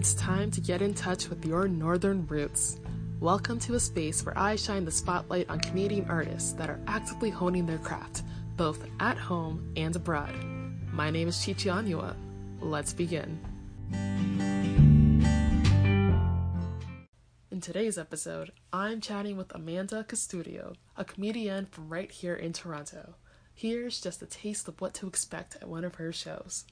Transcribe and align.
It's 0.00 0.14
time 0.14 0.50
to 0.52 0.62
get 0.62 0.80
in 0.80 0.94
touch 0.94 1.28
with 1.28 1.44
your 1.44 1.68
northern 1.68 2.26
roots. 2.26 2.80
Welcome 3.20 3.58
to 3.58 3.74
a 3.74 3.80
space 3.80 4.24
where 4.24 4.32
I 4.34 4.56
shine 4.56 4.86
the 4.86 4.90
spotlight 4.90 5.50
on 5.50 5.60
Canadian 5.60 6.08
artists 6.08 6.54
that 6.54 6.70
are 6.70 6.80
actively 6.86 7.28
honing 7.28 7.66
their 7.66 7.76
craft, 7.76 8.22
both 8.56 8.82
at 8.98 9.18
home 9.18 9.74
and 9.76 9.94
abroad. 9.94 10.34
My 10.90 11.10
name 11.10 11.28
is 11.28 11.44
Chichi 11.44 11.68
Onuah. 11.68 12.16
Let's 12.60 12.94
begin. 12.94 13.38
In 17.50 17.60
today's 17.60 17.98
episode, 17.98 18.52
I'm 18.72 19.02
chatting 19.02 19.36
with 19.36 19.54
Amanda 19.54 20.02
Custodio, 20.08 20.76
a 20.96 21.04
comedian 21.04 21.66
from 21.66 21.90
right 21.90 22.10
here 22.10 22.36
in 22.36 22.54
Toronto. 22.54 23.16
Here's 23.52 24.00
just 24.00 24.22
a 24.22 24.26
taste 24.26 24.66
of 24.66 24.80
what 24.80 24.94
to 24.94 25.06
expect 25.06 25.56
at 25.56 25.68
one 25.68 25.84
of 25.84 25.96
her 25.96 26.10
shows. 26.10 26.64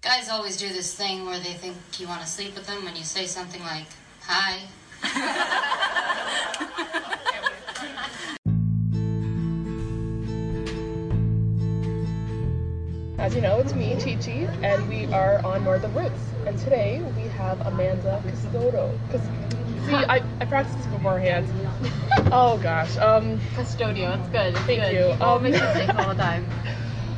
Guys 0.00 0.28
always 0.28 0.56
do 0.56 0.68
this 0.68 0.94
thing 0.94 1.26
where 1.26 1.38
they 1.40 1.54
think 1.54 1.76
you 1.98 2.06
want 2.06 2.20
to 2.20 2.26
sleep 2.26 2.54
with 2.54 2.66
them 2.66 2.84
when 2.84 2.94
you 2.94 3.02
say 3.04 3.26
something 3.26 3.60
like, 3.62 3.86
hi. 4.20 4.62
As 13.18 13.34
you 13.34 13.40
know, 13.40 13.58
it's 13.58 13.74
me, 13.74 13.96
Chi 13.96 14.14
Chi, 14.14 14.48
and 14.62 14.88
we 14.88 15.06
are 15.12 15.44
on 15.44 15.64
Northern 15.64 15.92
Roots. 15.92 16.14
And 16.46 16.56
today 16.60 17.02
we 17.16 17.22
have 17.30 17.60
Amanda 17.66 18.22
Castodo. 18.24 18.96
Cause, 19.10 19.20
see, 19.86 19.94
I, 19.94 20.22
I 20.40 20.44
practiced 20.44 20.78
this 20.78 20.86
beforehand. 20.86 21.46
oh 22.32 22.58
gosh. 22.62 22.96
Um, 22.98 23.38
Custodio, 23.56 24.18
it's 24.18 24.28
good. 24.28 24.54
It's 24.54 24.60
Thank 24.60 24.80
good. 24.82 24.94
you. 24.94 25.12
People 25.12 25.26
Um, 25.26 25.42
make 25.42 25.52
mistakes 25.54 25.92
all 25.98 26.08
the 26.14 26.22
time. 26.22 26.48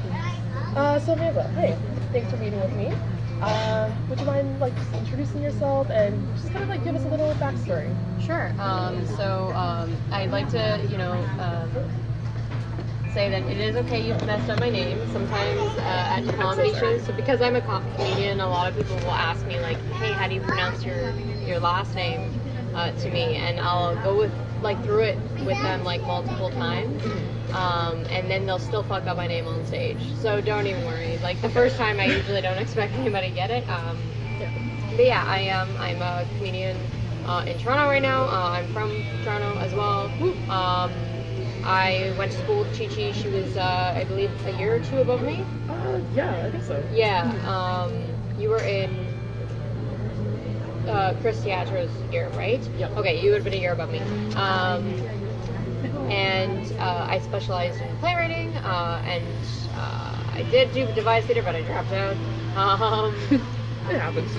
uh, 0.75 0.98
so 1.01 1.12
Amanda, 1.12 1.47
hey, 1.51 1.77
thanks 2.12 2.30
for 2.30 2.37
meeting 2.38 2.60
with 2.60 2.74
me. 2.74 2.92
Uh, 3.41 3.91
would 4.09 4.20
you 4.20 4.27
mind 4.27 4.61
like 4.61 4.77
just 4.77 4.92
introducing 4.92 5.42
yourself 5.42 5.89
and 5.91 6.27
just 6.36 6.52
kind 6.52 6.62
of 6.62 6.69
like 6.69 6.84
give 6.84 6.94
us 6.94 7.05
a 7.05 7.08
little 7.08 7.34
backstory? 7.34 7.97
Sure. 8.19 8.52
Um, 8.58 9.06
so 9.06 9.55
um, 9.55 9.97
I'd 10.12 10.30
like 10.30 10.48
to, 10.50 10.86
you 10.91 10.98
know, 10.98 11.12
um, 11.39 11.70
say 13.12 13.30
that 13.30 13.42
it 13.42 13.58
is 13.58 13.77
okay 13.77 14.06
you've 14.06 14.25
messed 14.27 14.50
up 14.50 14.61
my 14.61 14.70
name. 14.70 14.98
Sometimes 15.12 15.61
uh, 15.78 16.17
at 16.17 16.27
the 16.27 16.33
comedy 16.34 16.72
sorry. 16.75 16.98
shows, 16.98 17.06
so 17.06 17.12
because 17.14 17.41
I'm 17.41 17.56
a 17.56 17.61
com- 17.61 17.83
comedian, 17.94 18.41
a 18.41 18.48
lot 18.48 18.69
of 18.69 18.77
people 18.77 18.97
will 18.97 19.11
ask 19.11 19.47
me 19.47 19.58
like, 19.61 19.78
"Hey, 19.95 20.12
how 20.12 20.28
do 20.28 20.34
you 20.34 20.41
pronounce 20.41 20.84
your 20.84 21.11
your 21.19 21.58
last 21.58 21.95
name?" 21.95 22.39
Uh, 22.75 22.91
to 22.93 23.11
me, 23.11 23.35
and 23.37 23.59
I'll 23.61 23.97
go 23.97 24.17
with 24.17 24.33
like 24.63 24.83
through 24.85 25.03
it 25.05 25.19
with 25.45 25.61
them 25.63 25.85
like 25.85 26.03
multiple 26.03 26.51
times. 26.51 27.03
Um, 27.53 28.05
and 28.13 28.31
then 28.31 28.47
they'll 28.47 28.59
still 28.59 28.85
fuck 28.85 29.07
up 29.07 29.17
my 29.17 29.27
name 29.27 29.47
on 29.47 29.65
stage. 29.65 30.15
So 30.15 30.41
don't 30.41 30.67
even 30.67 30.85
worry. 30.85 31.19
Like 31.19 31.41
the 31.41 31.48
first 31.48 31.77
time, 31.77 31.98
I 31.98 32.05
usually 32.05 32.41
don't 32.41 32.59
expect 32.67 32.95
anybody 32.95 33.29
to 33.31 33.35
get 33.35 33.51
it. 33.51 33.69
Um, 33.69 33.97
but 34.97 35.05
yeah, 35.05 35.25
I 35.27 35.39
am. 35.39 35.77
I'm 35.79 36.01
a 36.03 36.27
comedian 36.37 36.77
uh, 37.27 37.45
in 37.47 37.59
Toronto 37.59 37.87
right 37.89 38.03
now. 38.03 38.25
Uh, 38.25 38.51
I'm 38.53 38.67
from 38.69 39.03
Toronto 39.25 39.59
as 39.59 39.75
well. 39.75 40.13
Um, 40.48 40.93
I 41.65 42.13
went 42.17 42.33
to 42.33 42.39
school 42.39 42.61
with 42.61 42.77
Chi 42.77 42.87
Chi. 42.87 43.13
She 43.13 43.29
was, 43.29 43.57
uh, 43.57 43.95
I 43.97 44.05
believe, 44.05 44.31
a 44.47 44.53
year 44.53 44.77
or 44.77 44.81
two 44.81 44.98
above 44.98 45.23
me. 45.23 45.45
Uh, 45.69 46.01
yeah, 46.15 46.43
I 46.45 46.51
think 46.51 46.65
so. 46.65 46.83
Yeah. 46.93 47.23
Um, 47.47 47.93
you 48.39 48.48
were 48.51 48.63
in 48.63 49.09
uh, 51.11 51.20
Chris 51.20 51.42
Teatro's 51.42 51.91
year, 52.12 52.28
right? 52.36 52.69
Yep. 52.78 52.97
Okay, 52.98 53.22
you 53.22 53.30
would 53.30 53.36
have 53.36 53.44
been 53.44 53.55
a 53.55 53.62
year 53.62 53.72
above 53.72 53.91
me. 53.91 54.00
Um, 54.36 54.84
and 56.11 56.72
uh, 56.78 57.06
I 57.08 57.19
specialized 57.19 57.80
in 57.80 57.97
playwriting, 57.98 58.56
uh, 58.56 59.02
and 59.06 59.25
uh, 59.75 60.17
I 60.34 60.47
did 60.50 60.72
do 60.72 60.86
devised 60.94 61.27
theater, 61.27 61.42
but 61.42 61.55
I 61.55 61.62
dropped 61.62 61.92
out. 61.92 62.17
Um, 62.56 63.14
It 63.89 63.98
happens. 63.98 64.30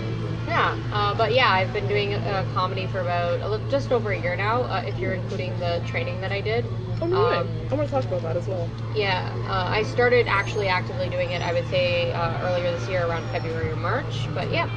yeah, 0.47 0.77
uh, 0.93 1.13
but 1.15 1.33
yeah, 1.33 1.49
I've 1.49 1.73
been 1.73 1.87
doing 1.87 2.13
uh, 2.13 2.45
comedy 2.53 2.85
for 2.85 3.01
about 3.01 3.41
a 3.41 3.49
little, 3.49 3.67
just 3.69 3.91
over 3.91 4.11
a 4.11 4.21
year 4.21 4.37
now, 4.37 4.61
uh, 4.61 4.81
if 4.85 4.97
you're 4.97 5.13
including 5.13 5.51
the 5.59 5.81
training 5.85 6.21
that 6.21 6.31
I 6.31 6.39
did. 6.41 6.63
Oh, 7.01 7.07
really? 7.07 7.35
Um, 7.37 7.49
I 7.69 7.75
want 7.75 7.89
to 7.89 7.93
talk 7.95 8.05
about 8.05 8.21
that 8.21 8.37
as 8.37 8.47
well. 8.47 8.69
Yeah, 8.95 9.29
uh, 9.49 9.67
I 9.69 9.83
started 9.83 10.27
actually 10.27 10.67
actively 10.69 11.09
doing 11.09 11.31
it, 11.31 11.41
I 11.41 11.51
would 11.51 11.67
say, 11.67 12.13
uh, 12.13 12.47
earlier 12.47 12.71
this 12.71 12.87
year 12.87 13.07
around 13.07 13.23
February 13.25 13.71
or 13.71 13.75
March, 13.75 14.27
but 14.35 14.53
yeah. 14.53 14.69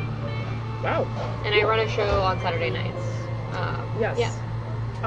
Wow. 0.85 1.05
And 1.47 1.55
I 1.55 1.63
run 1.65 1.81
a 1.81 1.89
show 1.89 2.21
on 2.21 2.39
Saturday 2.41 2.71
nights. 2.71 3.03
Uh, 3.53 3.81
Yes. 3.99 4.19
Yeah. 4.19 4.31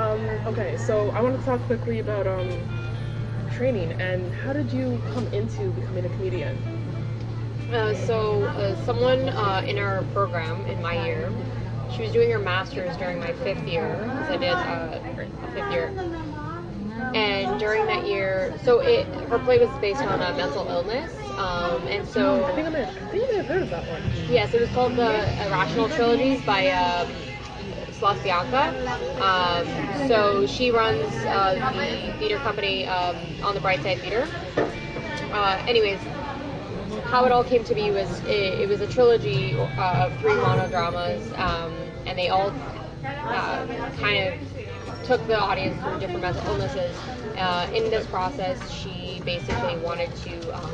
Um, 0.01 0.21
okay, 0.47 0.75
so 0.77 1.11
I 1.11 1.21
want 1.21 1.38
to 1.38 1.45
talk 1.45 1.61
quickly 1.67 1.99
about 1.99 2.25
um, 2.27 2.49
training 3.51 3.91
and 4.01 4.33
how 4.35 4.53
did 4.53 4.71
you 4.71 4.99
come 5.13 5.27
into 5.27 5.71
becoming 5.71 6.05
a 6.05 6.09
comedian? 6.09 6.57
Uh, 7.71 7.93
so, 7.93 8.43
uh, 8.45 8.75
someone 8.85 9.29
uh, 9.29 9.61
in 9.67 9.77
our 9.77 10.03
program 10.13 10.65
in 10.67 10.81
my 10.81 11.05
year, 11.05 11.31
she 11.91 12.01
was 12.03 12.11
doing 12.11 12.31
her 12.31 12.39
master's 12.39 12.95
during 12.97 13.19
my 13.19 13.33
fifth 13.33 13.67
year, 13.67 13.97
because 14.03 14.29
I 14.29 14.38
did 14.38 14.53
uh, 14.53 14.99
a 15.44 15.51
fifth 15.51 15.71
year. 15.71 15.91
And 17.13 17.59
during 17.59 17.85
that 17.88 18.07
year, 18.07 18.57
so 18.63 18.79
it 18.79 19.05
her 19.29 19.39
play 19.39 19.59
was 19.59 19.69
based 19.79 20.01
on 20.01 20.21
a 20.21 20.38
mental 20.38 20.67
illness, 20.67 21.11
um, 21.38 21.88
and 21.88 22.06
so 22.08 22.44
I 22.46 22.52
think 22.52 22.68
I 22.68 22.70
may 22.70 22.80
have, 22.80 22.90
I 22.90 23.08
think 23.09 23.24
I 23.24 23.28
may 23.31 23.38
have 23.38 23.48
heard 23.48 23.62
of 23.62 23.70
that 23.70 23.88
one. 23.88 24.02
Yes, 24.30 24.53
it 24.53 24.59
was 24.59 24.70
called 24.72 24.96
the 24.96 25.46
Irrational 25.46 25.90
Trilogies 25.90 26.42
by 26.42 26.70
um. 26.70 27.08
Um, 29.20 29.68
so 30.08 30.46
she 30.46 30.72
runs 30.72 31.25
uh, 31.25 31.56
the 31.56 32.12
theater 32.20 32.38
company 32.40 32.86
um, 32.86 33.16
on 33.44 33.56
the 33.56 33.62
Bright 33.62 33.81
Side 33.81 33.98
Theater. 34.00 34.28
Uh, 35.31 35.62
anyways, 35.68 36.00
how 37.09 37.25
it 37.25 37.31
all 37.31 37.44
came 37.44 37.64
to 37.64 37.74
be 37.74 37.92
was 37.92 38.22
it, 38.25 38.62
it 38.62 38.69
was 38.69 38.81
a 38.81 38.88
trilogy 38.88 39.54
uh, 39.56 40.06
of 40.08 40.19
three 40.19 40.34
monodramas, 40.36 41.31
um, 41.40 41.74
and 42.06 42.18
they 42.18 42.30
all 42.30 42.54
uh, 43.28 43.66
kind 44.00 44.28
of 44.28 44.56
took 45.07 45.25
the 45.25 45.40
audience 45.40 45.81
through 45.81 45.97
different 46.00 46.22
mental 46.22 46.45
illnesses. 46.47 46.95
Uh, 47.38 47.66
in 47.73 47.90
this 47.90 48.06
process, 48.07 48.69
she 48.69 49.22
basically 49.23 49.78
wanted 49.78 50.13
to 50.18 50.53
um, 50.53 50.72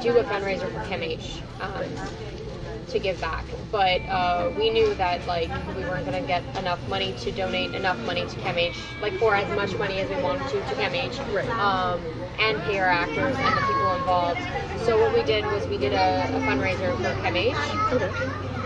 do 0.00 0.16
a 0.18 0.24
fundraiser 0.24 0.70
for 0.70 0.78
CAMH 0.88 1.42
um, 1.60 2.86
to 2.88 2.98
give 3.00 3.20
back. 3.20 3.44
But 3.72 4.00
uh, 4.02 4.52
we 4.56 4.70
knew 4.70 4.94
that 4.94 5.26
like 5.26 5.50
we 5.76 5.82
weren't 5.82 6.06
going 6.06 6.20
to 6.20 6.26
get 6.26 6.44
enough 6.56 6.86
money 6.88 7.12
to 7.14 7.32
donate 7.32 7.74
enough 7.74 7.98
money 8.06 8.22
to 8.22 8.36
CAMH, 8.40 8.76
like 9.02 9.14
for 9.14 9.34
as 9.34 9.48
much 9.56 9.76
money 9.76 9.98
as 9.98 10.08
we 10.08 10.22
wanted 10.22 10.48
to 10.50 10.60
to 10.60 10.74
CAMH, 10.76 11.34
Right. 11.34 11.48
um, 11.58 12.00
and 12.40 12.60
pay 12.62 12.78
our 12.78 12.88
actors 12.88 13.36
and 13.38 13.56
the 13.56 13.60
people 13.62 13.94
involved. 13.94 14.40
So 14.84 14.98
what 14.98 15.12
we 15.14 15.22
did 15.22 15.44
was 15.46 15.66
we 15.68 15.78
did 15.78 15.92
a, 15.92 16.24
a 16.36 16.40
fundraiser 16.40 16.96
for 17.02 17.14
CAMH 17.22 17.92
Okay. 17.92 18.10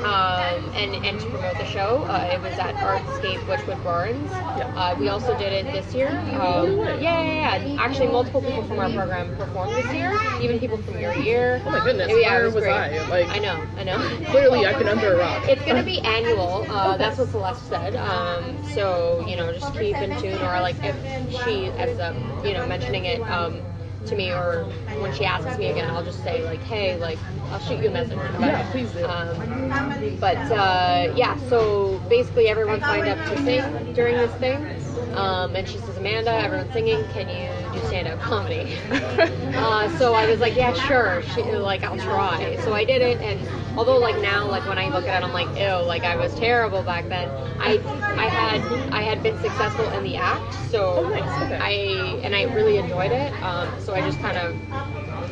um, 0.05 0.71
and, 0.75 0.95
and 1.05 1.21
to 1.21 1.27
promote 1.31 1.57
the 1.59 1.65
show. 1.65 2.05
Uh, 2.05 2.29
it 2.33 2.41
was 2.41 2.59
at 2.59 2.75
Artscape 2.77 3.41
Wychwood 3.47 3.83
Barns. 3.83 4.31
Uh, 4.33 4.95
we 4.99 5.09
also 5.09 5.37
did 5.39 5.53
it 5.53 5.73
this 5.73 5.95
year. 5.95 6.09
Um, 6.41 6.79
yeah, 6.79 6.99
yeah, 7.01 7.57
yeah. 7.57 7.83
Actually, 7.83 8.09
multiple 8.09 8.41
people 8.43 8.63
from 8.65 8.79
our 8.79 8.91
program 8.91 9.35
performed 9.37 9.73
this 9.75 9.93
year, 9.93 10.19
even 10.41 10.59
people 10.61 10.79
from 10.79 11.01
your 11.01 11.15
year. 11.15 11.63
Oh 11.67 11.71
my 11.71 11.83
goodness, 11.85 12.09
Yeah, 12.11 12.33
where 12.35 12.47
it 12.47 12.55
was. 12.55 12.65
I? 12.65 13.09
Like- 13.09 13.29
I 13.29 13.39
know, 13.39 13.65
I 13.77 13.85
know. 13.85 13.99
Clearly, 14.31 14.67
I've 14.67 14.79
been 14.79 14.89
under 14.89 15.15
a 15.15 15.19
rock. 15.19 15.49
It's 15.49 15.65
gonna 15.65 15.83
be 15.83 16.01
annual. 16.01 16.67
Uh, 16.75 16.97
that's 16.97 17.19
what 17.19 17.29
Celeste 17.29 17.69
said. 17.69 17.95
Um, 17.97 18.63
so 18.75 19.25
you 19.27 19.37
know, 19.37 19.53
just 19.53 19.73
keep 19.75 19.97
in 19.97 20.19
tune, 20.21 20.35
or 20.43 20.61
like 20.61 20.77
if 20.83 20.97
she 21.45 21.67
ends 21.79 22.01
up, 22.01 22.15
you 22.45 22.53
know, 22.53 22.67
mentioning 22.67 23.05
it 23.05 23.21
um, 23.31 23.61
to 24.07 24.17
me, 24.17 24.33
or 24.33 24.65
when 25.01 25.13
she 25.15 25.25
asks 25.25 25.59
me 25.59 25.71
again, 25.71 25.91
I'll 25.91 26.05
just 26.05 26.23
say 26.23 26.45
like, 26.45 26.63
hey, 26.63 26.97
like 26.99 27.19
I'll 27.51 27.61
shoot 27.61 27.83
you 27.83 27.89
a 27.89 27.93
message. 27.93 28.19
About 28.19 28.41
Yeah, 28.41 28.71
please 28.71 28.91
do. 28.93 29.05
Um, 29.07 30.19
but 30.21 30.37
uh, 30.51 31.13
yeah, 31.17 31.37
so 31.49 32.01
basically 32.09 32.49
everyone 32.49 32.81
signed 32.81 33.09
up 33.09 33.19
to 33.29 33.43
sing 33.45 33.93
during 33.95 34.17
this 34.17 34.33
thing. 34.35 34.67
Um, 35.15 35.55
and 35.55 35.69
she 35.69 35.79
says, 35.79 35.97
Amanda, 35.97 36.31
everyone's 36.33 36.73
singing. 36.73 37.05
Can 37.13 37.29
you 37.29 37.81
do 37.81 37.87
stand-up 37.87 38.21
comedy? 38.21 38.77
uh, 38.91 39.89
so 39.99 40.15
I 40.15 40.29
was 40.29 40.41
like, 40.41 40.57
yeah, 40.57 40.73
sure. 40.73 41.23
She, 41.35 41.43
like, 41.43 41.85
I'll 41.85 41.97
try. 41.97 42.57
So 42.65 42.73
I 42.73 42.85
did 42.85 43.01
it, 43.01 43.21
and 43.21 43.41
although 43.77 43.99
like 43.99 44.21
now, 44.21 44.47
like 44.49 44.67
when 44.67 44.79
I 44.79 44.89
look 44.89 45.07
at 45.07 45.23
it, 45.23 45.27
I'm 45.27 45.33
like, 45.33 45.49
ew, 45.59 45.87
like 45.87 46.05
I 46.05 46.17
was 46.17 46.35
terrible 46.35 46.83
back 46.83 47.09
then. 47.09 47.29
I 47.59 47.79
I 48.03 48.29
had 48.29 48.61
I 48.93 49.03
had 49.03 49.23
been 49.23 49.39
successful 49.41 49.89
in 49.91 50.03
the 50.05 50.17
act, 50.17 50.55
so 50.71 51.11
Oh. 51.15 51.59
I 51.61 52.21
and 52.23 52.35
I 52.35 52.43
really 52.55 52.79
enjoyed 52.79 53.13
it. 53.13 53.33
Um, 53.43 53.69
so 53.81 53.95
I 53.95 54.01
just 54.01 54.21
kind 54.21 54.37
of 54.37 54.57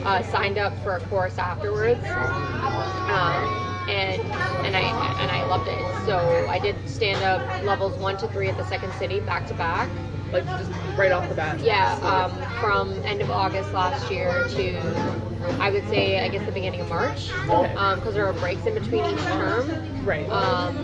uh, 0.04 0.22
signed 0.24 0.58
up 0.58 0.78
for 0.82 0.96
a 0.96 1.00
course 1.00 1.38
afterwards, 1.38 2.04
um, 2.06 3.88
and 3.88 4.20
and 4.66 4.76
I 4.76 4.80
and 5.20 5.30
I 5.30 5.44
loved 5.46 5.68
it. 5.68 6.06
So 6.06 6.46
I 6.48 6.58
did 6.58 6.76
stand 6.88 7.22
up 7.22 7.64
levels 7.64 7.96
one 7.98 8.16
to 8.18 8.28
three 8.28 8.48
at 8.48 8.56
the 8.56 8.64
Second 8.66 8.92
City 8.94 9.20
back 9.20 9.46
to 9.48 9.54
back. 9.54 9.88
Like 10.32 10.44
just 10.46 10.70
right 10.96 11.12
off 11.12 11.28
the 11.28 11.34
bat. 11.34 11.60
Yeah, 11.60 11.92
um, 12.02 12.32
from 12.60 12.92
end 13.04 13.20
of 13.20 13.30
August 13.30 13.72
last 13.72 14.10
year 14.10 14.46
to 14.48 15.31
I 15.60 15.70
would 15.70 15.88
say 15.88 16.20
I 16.20 16.28
guess 16.28 16.44
the 16.46 16.52
beginning 16.52 16.80
of 16.80 16.88
March, 16.88 17.30
Okay. 17.48 17.72
because 17.96 18.14
there 18.14 18.26
are 18.26 18.32
breaks 18.34 18.64
in 18.66 18.74
between 18.74 19.04
each 19.04 19.18
term, 19.22 20.04
Right. 20.04 20.28
um, 20.30 20.76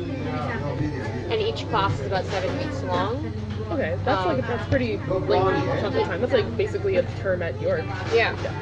and 1.30 1.40
each 1.40 1.68
class 1.68 1.98
is 2.00 2.06
about 2.06 2.24
seven 2.26 2.56
weeks 2.58 2.82
long. 2.84 3.16
okay, 3.70 3.98
that's 4.04 4.26
um, 4.26 4.36
like 4.36 4.46
that's 4.46 4.68
pretty 4.68 4.96
lengthy 4.98 5.80
chunk 5.80 5.94
of 5.96 6.02
time. 6.04 6.20
That's 6.20 6.32
like 6.32 6.56
basically 6.56 6.96
a 6.96 7.02
term 7.20 7.42
at 7.42 7.60
York. 7.60 7.84
Yeah. 8.12 8.36
Yeah. 8.42 8.52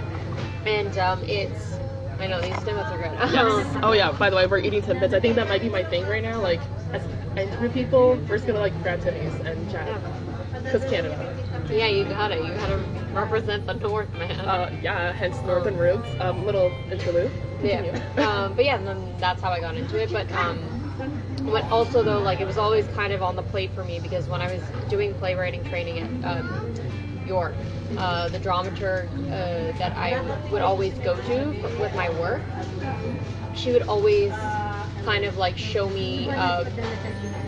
and 0.66 0.98
um, 0.98 1.22
it's 1.24 1.78
I 2.18 2.26
know 2.28 2.40
these 2.40 2.54
Timbits 2.54 2.90
are 2.90 2.98
good. 2.98 3.32
Yes. 3.32 3.76
oh 3.82 3.92
yeah. 3.92 4.10
By 4.12 4.30
the 4.30 4.36
way, 4.36 4.46
we're 4.46 4.58
eating 4.58 4.82
Timbits. 4.82 5.12
I 5.12 5.20
think 5.20 5.36
that 5.36 5.48
might 5.48 5.60
be 5.60 5.68
my 5.68 5.84
thing 5.84 6.06
right 6.06 6.22
now. 6.22 6.40
Like, 6.40 6.60
as 6.92 7.02
I 7.36 7.68
people, 7.68 8.14
we're 8.28 8.36
just 8.36 8.46
gonna 8.46 8.58
like 8.58 8.72
grab 8.82 9.02
Timmy's 9.02 9.34
and 9.46 9.70
chat. 9.70 10.00
Cause 10.72 10.82
Canada. 10.84 11.36
Yeah, 11.70 11.88
you 11.88 12.04
got 12.04 12.32
it. 12.32 12.44
You 12.44 12.52
gotta 12.54 12.80
represent 13.12 13.66
the 13.66 13.74
North, 13.74 14.12
man. 14.14 14.40
Uh, 14.40 14.70
yeah. 14.82 15.12
Hence 15.12 15.40
Northern 15.44 15.76
Roots. 15.76 16.08
Um, 16.20 16.44
little 16.44 16.72
interlude. 16.90 17.30
Continue. 17.60 17.92
Yeah. 18.16 18.44
um, 18.44 18.54
but 18.54 18.64
yeah, 18.64 18.76
and 18.76 18.86
then 18.86 19.14
that's 19.18 19.42
how 19.42 19.50
I 19.50 19.60
got 19.60 19.76
into 19.76 20.00
it. 20.00 20.12
But 20.12 20.30
um, 20.32 20.58
but 21.46 21.64
also 21.70 22.02
though, 22.02 22.20
like 22.20 22.40
it 22.40 22.46
was 22.46 22.58
always 22.58 22.86
kind 22.88 23.12
of 23.12 23.22
on 23.22 23.36
the 23.36 23.42
plate 23.42 23.70
for 23.74 23.84
me 23.84 24.00
because 24.00 24.28
when 24.28 24.40
I 24.40 24.52
was 24.52 24.62
doing 24.88 25.14
playwriting 25.14 25.64
training 25.64 25.98
at 25.98 26.38
um, 26.38 26.74
York, 27.26 27.54
uh, 27.96 28.28
the 28.28 28.38
dramaturg 28.38 29.08
uh, 29.26 29.78
that 29.78 29.92
I 29.96 30.20
would 30.50 30.62
always 30.62 30.94
go 30.94 31.16
to 31.16 31.52
for, 31.60 31.80
with 31.80 31.94
my 31.94 32.10
work, 32.20 32.42
she 33.54 33.72
would 33.72 33.82
always 33.82 34.32
kind 35.06 35.24
of 35.24 35.36
like 35.38 35.56
show 35.56 35.88
me 35.88 36.28
uh, 36.30 36.64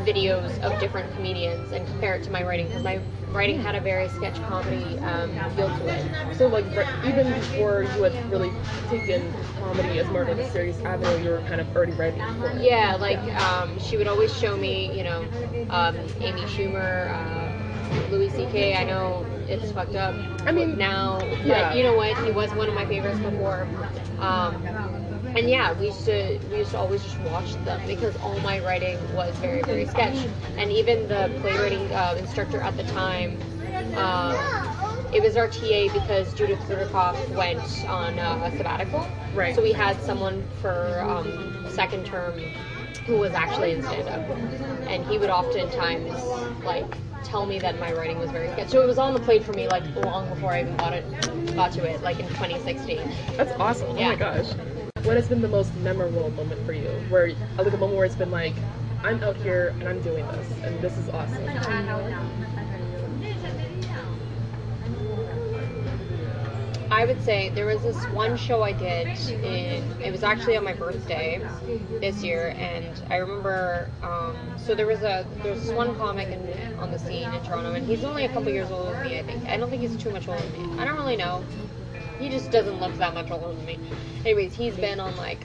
videos 0.07 0.59
of 0.63 0.79
different 0.81 1.13
comedians 1.17 1.73
and 1.73 1.85
compare 1.89 2.15
it 2.15 2.23
to 2.23 2.31
my 2.31 2.43
writing 2.45 2.69
because 2.69 2.85
my 2.85 3.01
writing 3.33 3.59
had 3.61 3.75
a 3.75 3.81
very 3.81 4.09
sketch 4.09 4.41
comedy 4.45 4.97
um, 5.01 5.29
feel 5.57 5.69
to 5.69 5.89
it. 5.89 6.37
So 6.37 6.47
like 6.47 6.65
even 7.05 7.27
before 7.35 7.83
you 7.83 8.05
had 8.05 8.31
really 8.31 8.53
taken 8.89 9.21
comedy 9.59 9.99
as 9.99 10.07
more 10.09 10.23
of 10.23 10.39
a 10.39 10.51
serious 10.51 10.79
avenue, 10.85 11.25
you 11.25 11.31
were 11.31 11.43
kind 11.49 11.61
of 11.61 11.77
already 11.77 11.93
writing. 11.93 12.23
Yeah, 12.63 12.97
like 13.01 13.19
um, 13.43 13.77
she 13.81 13.97
would 13.97 14.07
always 14.07 14.35
show 14.39 14.57
me, 14.57 14.97
you 14.97 15.03
know, 15.03 15.27
um, 15.69 15.97
Amy 16.21 16.43
Schumer, 16.43 17.11
uh, 17.11 18.11
Louis 18.13 18.31
C.K. 18.31 18.77
I 18.77 18.85
know 18.85 19.27
it's 19.49 19.73
fucked 19.73 19.97
up. 19.97 20.15
I 20.47 20.53
mean, 20.53 20.79
now, 20.79 21.19
yeah. 21.45 21.71
but 21.71 21.77
you 21.77 21.83
know 21.83 21.95
what? 21.97 22.17
He 22.25 22.31
was 22.31 22.51
one 22.53 22.69
of 22.69 22.75
my 22.75 22.87
favorites 22.87 23.19
before. 23.19 23.67
Um, 24.21 24.63
and 25.37 25.49
yeah, 25.49 25.73
we 25.79 25.87
used 25.87 26.05
to 26.07 26.39
we 26.51 26.59
used 26.59 26.71
to 26.73 26.79
always 26.79 27.03
just 27.03 27.19
watch 27.21 27.55
them 27.65 27.81
because 27.87 28.17
all 28.17 28.39
my 28.41 28.61
writing 28.61 28.99
was 29.15 29.35
very 29.37 29.63
very 29.63 29.87
sketch. 29.87 30.27
And 30.57 30.71
even 30.73 31.09
the 31.09 31.31
playwriting 31.41 31.93
uh, 31.93 32.17
instructor 32.19 32.61
at 32.61 32.77
the 32.77 32.85
time. 32.85 33.39
Uh, 33.95 34.65
it 35.13 35.23
was 35.23 35.37
our 35.37 35.49
TA 35.49 35.89
because 35.93 36.35
Judith 36.35 36.59
Rudakoff 36.69 37.17
went 37.35 37.89
on 37.89 38.19
uh, 38.19 38.43
a 38.45 38.57
sabbatical. 38.57 39.09
Right. 39.35 39.55
So 39.55 39.63
we 39.63 39.73
had 39.73 40.01
someone 40.03 40.47
for 40.61 41.01
um, 41.01 41.67
second 41.71 42.05
term 42.05 42.39
who 43.07 43.17
was 43.17 43.33
actually 43.33 43.73
in 43.73 43.83
stand 43.83 44.09
up. 44.09 44.21
And 44.89 45.05
he 45.07 45.19
would 45.19 45.31
oftentimes 45.31 46.13
like 46.63 46.97
tell 47.25 47.47
me 47.47 47.59
that 47.59 47.79
my 47.81 47.93
writing 47.93 48.19
was 48.19 48.31
very 48.31 48.49
sketch. 48.49 48.69
So 48.69 48.83
it 48.83 48.87
was 48.87 48.99
on 48.99 49.15
the 49.15 49.21
plate 49.21 49.43
for 49.45 49.53
me 49.53 49.67
like 49.67 49.83
long 50.05 50.29
before 50.29 50.53
I 50.53 50.61
even 50.61 50.77
got 50.77 50.93
it 50.93 51.05
got 51.57 51.73
to 51.73 51.85
it, 51.85 52.03
like 52.03 52.21
in 52.21 52.29
2016. 52.29 53.01
That's 53.37 53.53
awesome. 53.53 53.89
Oh 53.91 53.95
my 53.95 54.15
gosh. 54.15 54.47
What 55.05 55.17
has 55.17 55.29
been 55.29 55.43
the 55.43 55.49
most 55.49 55.75
memorable 55.77 56.31
moment 56.31 56.65
for 56.67 56.73
you? 56.73 56.89
Where 57.09 57.29
like 57.57 57.73
a 57.73 57.77
moment 57.77 57.97
where 57.97 58.05
it's 58.05 58.15
been 58.15 58.31
like, 58.31 58.55
I'm 59.03 59.23
out 59.23 59.37
here 59.37 59.75
and 59.79 59.89
I'm 59.89 60.01
doing 60.03 60.27
this 60.27 60.51
and 60.63 60.81
this 60.81 60.97
is 60.99 61.09
awesome. 61.11 61.47
I 66.91 67.05
would 67.05 67.23
say 67.23 67.51
there 67.51 67.67
was 67.67 67.83
this 67.83 68.03
one 68.07 68.37
show 68.37 68.63
I 68.63 68.73
did 68.73 69.07
in 69.29 69.85
it 70.01 70.11
was 70.11 70.25
actually 70.25 70.57
on 70.57 70.65
my 70.65 70.73
birthday 70.73 71.41
this 72.01 72.25
year 72.25 72.55
and 72.57 73.01
I 73.11 73.17
remember 73.17 73.91
um, 74.03 74.37
so 74.57 74.75
there 74.75 74.87
was 74.87 75.03
a 75.03 75.25
there's 75.43 75.63
this 75.63 75.73
one 75.73 75.95
comic 75.97 76.29
in, 76.29 76.75
on 76.79 76.91
the 76.91 76.99
scene 76.99 77.33
in 77.33 77.43
Toronto 77.45 77.75
and 77.75 77.87
he's 77.87 78.05
only 78.05 78.25
a 78.25 78.29
couple 78.31 78.51
years 78.51 78.71
older 78.71 78.93
than 78.93 79.03
me 79.05 79.19
I 79.19 79.23
think 79.23 79.47
I 79.49 79.57
don't 79.59 79.71
think 79.71 79.83
he's 79.83 79.97
too 79.97 80.11
much 80.11 80.27
older 80.27 80.43
than 80.43 80.77
me 80.77 80.83
I 80.83 80.85
don't 80.85 80.97
really 80.97 81.17
know 81.17 81.45
he 82.19 82.29
just 82.29 82.51
doesn't 82.51 82.81
look 82.81 82.95
that 82.97 83.15
much 83.15 83.31
older 83.31 83.55
than 83.55 83.65
me. 83.65 83.79
Anyways 84.25 84.55
he's 84.55 84.77
been 84.77 85.01
on 85.01 85.17
like 85.17 85.45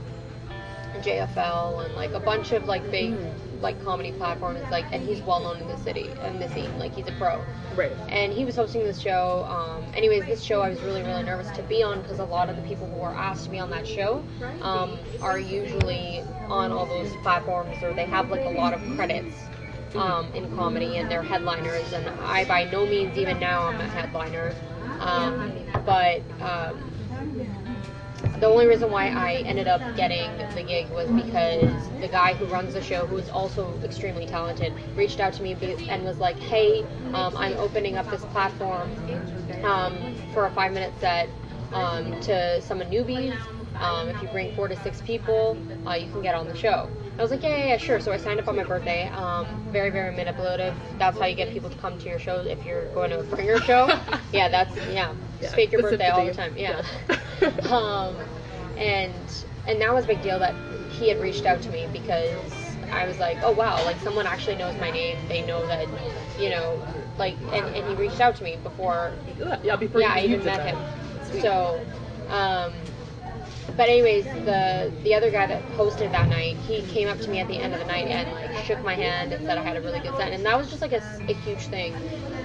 JFL 1.01 1.85
and 1.85 1.95
like 1.95 2.11
a 2.11 2.19
bunch 2.19 2.51
of 2.51 2.65
like 2.65 2.89
big 2.91 3.15
like 3.61 3.81
comedy 3.83 4.11
platforms 4.11 4.59
like 4.69 4.85
and 4.91 5.01
he's 5.07 5.21
well 5.21 5.39
known 5.41 5.57
in 5.57 5.67
the 5.67 5.77
city 5.77 6.09
and 6.21 6.41
the 6.41 6.49
scene. 6.49 6.77
Like 6.77 6.93
he's 6.93 7.07
a 7.07 7.13
pro. 7.13 7.43
Right. 7.75 7.91
and 8.09 8.31
he 8.31 8.45
was 8.45 8.55
hosting 8.55 8.83
this 8.83 8.99
show. 8.99 9.45
Um, 9.49 9.83
anyways, 9.95 10.25
this 10.25 10.43
show 10.43 10.61
I 10.61 10.69
was 10.69 10.79
really, 10.81 11.01
really 11.01 11.23
nervous 11.23 11.49
to 11.57 11.63
be 11.63 11.81
on 11.81 12.01
because 12.01 12.19
a 12.19 12.25
lot 12.25 12.49
of 12.49 12.55
the 12.55 12.61
people 12.63 12.87
who 12.87 13.01
are 13.01 13.15
asked 13.15 13.45
to 13.45 13.49
be 13.49 13.57
on 13.57 13.71
that 13.71 13.87
show 13.87 14.23
um, 14.61 14.99
are 15.21 15.39
usually 15.39 16.21
on 16.49 16.71
all 16.71 16.85
those 16.85 17.11
platforms 17.23 17.81
or 17.81 17.93
they 17.93 18.05
have 18.05 18.29
like 18.29 18.45
a 18.45 18.49
lot 18.49 18.73
of 18.73 18.81
credits 18.95 19.35
um, 19.95 20.31
in 20.33 20.53
comedy 20.55 20.97
and 20.97 21.09
they're 21.09 21.23
headliners. 21.23 21.93
And 21.93 22.07
I, 22.21 22.45
by 22.45 22.65
no 22.65 22.85
means, 22.85 23.17
even 23.17 23.39
now, 23.39 23.63
I'm 23.67 23.79
a 23.79 23.87
headliner. 23.87 24.53
Um, 24.99 25.51
but 25.85 26.21
um, 26.41 26.77
the 28.39 28.47
only 28.47 28.67
reason 28.67 28.89
why 28.89 29.07
I 29.09 29.43
ended 29.45 29.67
up 29.67 29.81
getting 29.95 30.29
the 30.55 30.63
gig 30.63 30.89
was 30.89 31.09
because 31.09 31.89
the 31.99 32.07
guy 32.07 32.33
who 32.33 32.45
runs 32.45 32.73
the 32.73 32.81
show, 32.81 33.05
who 33.05 33.17
is 33.17 33.29
also 33.29 33.77
extremely 33.83 34.25
talented, 34.25 34.73
reached 34.95 35.19
out 35.19 35.33
to 35.33 35.43
me 35.43 35.53
and 35.89 36.03
was 36.03 36.17
like, 36.19 36.37
"Hey, 36.39 36.83
um, 37.13 37.35
I'm 37.37 37.53
opening 37.57 37.97
up 37.97 38.09
this 38.09 38.23
platform 38.25 38.89
um, 39.63 40.15
for 40.33 40.45
a 40.45 40.51
five-minute 40.51 40.93
set 40.99 41.29
um, 41.73 42.19
to 42.21 42.61
some 42.61 42.79
newbies. 42.79 43.37
Um, 43.79 44.09
if 44.09 44.21
you 44.21 44.27
bring 44.29 44.55
four 44.55 44.67
to 44.67 44.75
six 44.83 45.01
people, 45.01 45.57
uh, 45.85 45.93
you 45.93 46.09
can 46.11 46.21
get 46.21 46.35
on 46.35 46.47
the 46.47 46.55
show." 46.55 46.89
I 47.17 47.21
was 47.21 47.31
like, 47.31 47.43
"Yeah, 47.43 47.49
yeah, 47.49 47.65
yeah, 47.65 47.77
sure." 47.77 47.99
So 47.99 48.11
I 48.11 48.17
signed 48.17 48.39
up 48.39 48.47
on 48.47 48.55
my 48.55 48.63
birthday. 48.63 49.07
Um, 49.09 49.45
very, 49.71 49.89
very 49.91 50.15
manipulative. 50.15 50.75
That's 50.97 51.17
how 51.19 51.25
you 51.25 51.35
get 51.35 51.51
people 51.51 51.69
to 51.69 51.77
come 51.77 51.97
to 51.99 52.09
your 52.09 52.19
shows 52.19 52.47
if 52.47 52.65
you're 52.65 52.91
going 52.93 53.11
to 53.11 53.19
a 53.19 53.23
bringer 53.23 53.59
show. 53.59 53.87
yeah, 54.33 54.49
that's 54.49 54.75
yeah. 54.89 55.13
Just 55.39 55.51
Yeah, 55.51 55.55
fake 55.55 55.71
your 55.71 55.81
birthday 55.81 56.07
all 56.09 56.25
the 56.25 56.33
time. 56.33 56.53
Yeah. 56.57 56.81
um, 57.71 58.15
and 58.77 59.45
and 59.67 59.81
that 59.81 59.93
was 59.93 60.05
a 60.05 60.07
big 60.07 60.21
deal 60.21 60.39
that 60.39 60.55
he 60.89 61.09
had 61.09 61.21
reached 61.21 61.45
out 61.45 61.61
to 61.61 61.71
me 61.71 61.87
because 61.91 62.77
I 62.91 63.05
was 63.05 63.19
like, 63.19 63.37
oh 63.41 63.51
wow, 63.51 63.83
like 63.85 63.99
someone 63.99 64.27
actually 64.27 64.55
knows 64.55 64.75
my 64.79 64.91
name. 64.91 65.17
They 65.27 65.45
know 65.45 65.65
that, 65.67 65.87
you 66.39 66.49
know, 66.49 66.85
like, 67.17 67.37
and, 67.51 67.65
and 67.65 67.87
he 67.87 67.95
reached 67.95 68.21
out 68.21 68.35
to 68.37 68.43
me 68.43 68.57
before 68.63 69.13
Yeah, 69.63 69.75
before 69.75 70.01
yeah, 70.01 70.13
I 70.13 70.21
even 70.21 70.43
met 70.43 70.61
him. 70.61 70.77
Sweet. 71.29 71.41
So, 71.41 71.85
um, 72.29 72.73
but 73.77 73.89
anyways, 73.89 74.25
the 74.45 74.91
the 75.03 75.13
other 75.15 75.31
guy 75.31 75.47
that 75.47 75.61
hosted 75.77 76.11
that 76.11 76.29
night, 76.29 76.55
he 76.57 76.81
came 76.83 77.07
up 77.07 77.19
to 77.21 77.29
me 77.29 77.39
at 77.39 77.47
the 77.47 77.57
end 77.59 77.73
of 77.73 77.79
the 77.79 77.85
night 77.85 78.07
and 78.07 78.31
like 78.31 78.51
shook 78.65 78.83
my 78.83 78.95
hand 78.95 79.33
and 79.33 79.43
said 79.45 79.57
I 79.57 79.61
had 79.61 79.77
a 79.77 79.81
really 79.81 79.99
good 79.99 80.15
set, 80.15 80.31
and 80.31 80.45
that 80.45 80.57
was 80.57 80.69
just 80.69 80.81
like 80.81 80.93
a, 80.93 81.01
a 81.29 81.33
huge 81.33 81.67
thing 81.67 81.93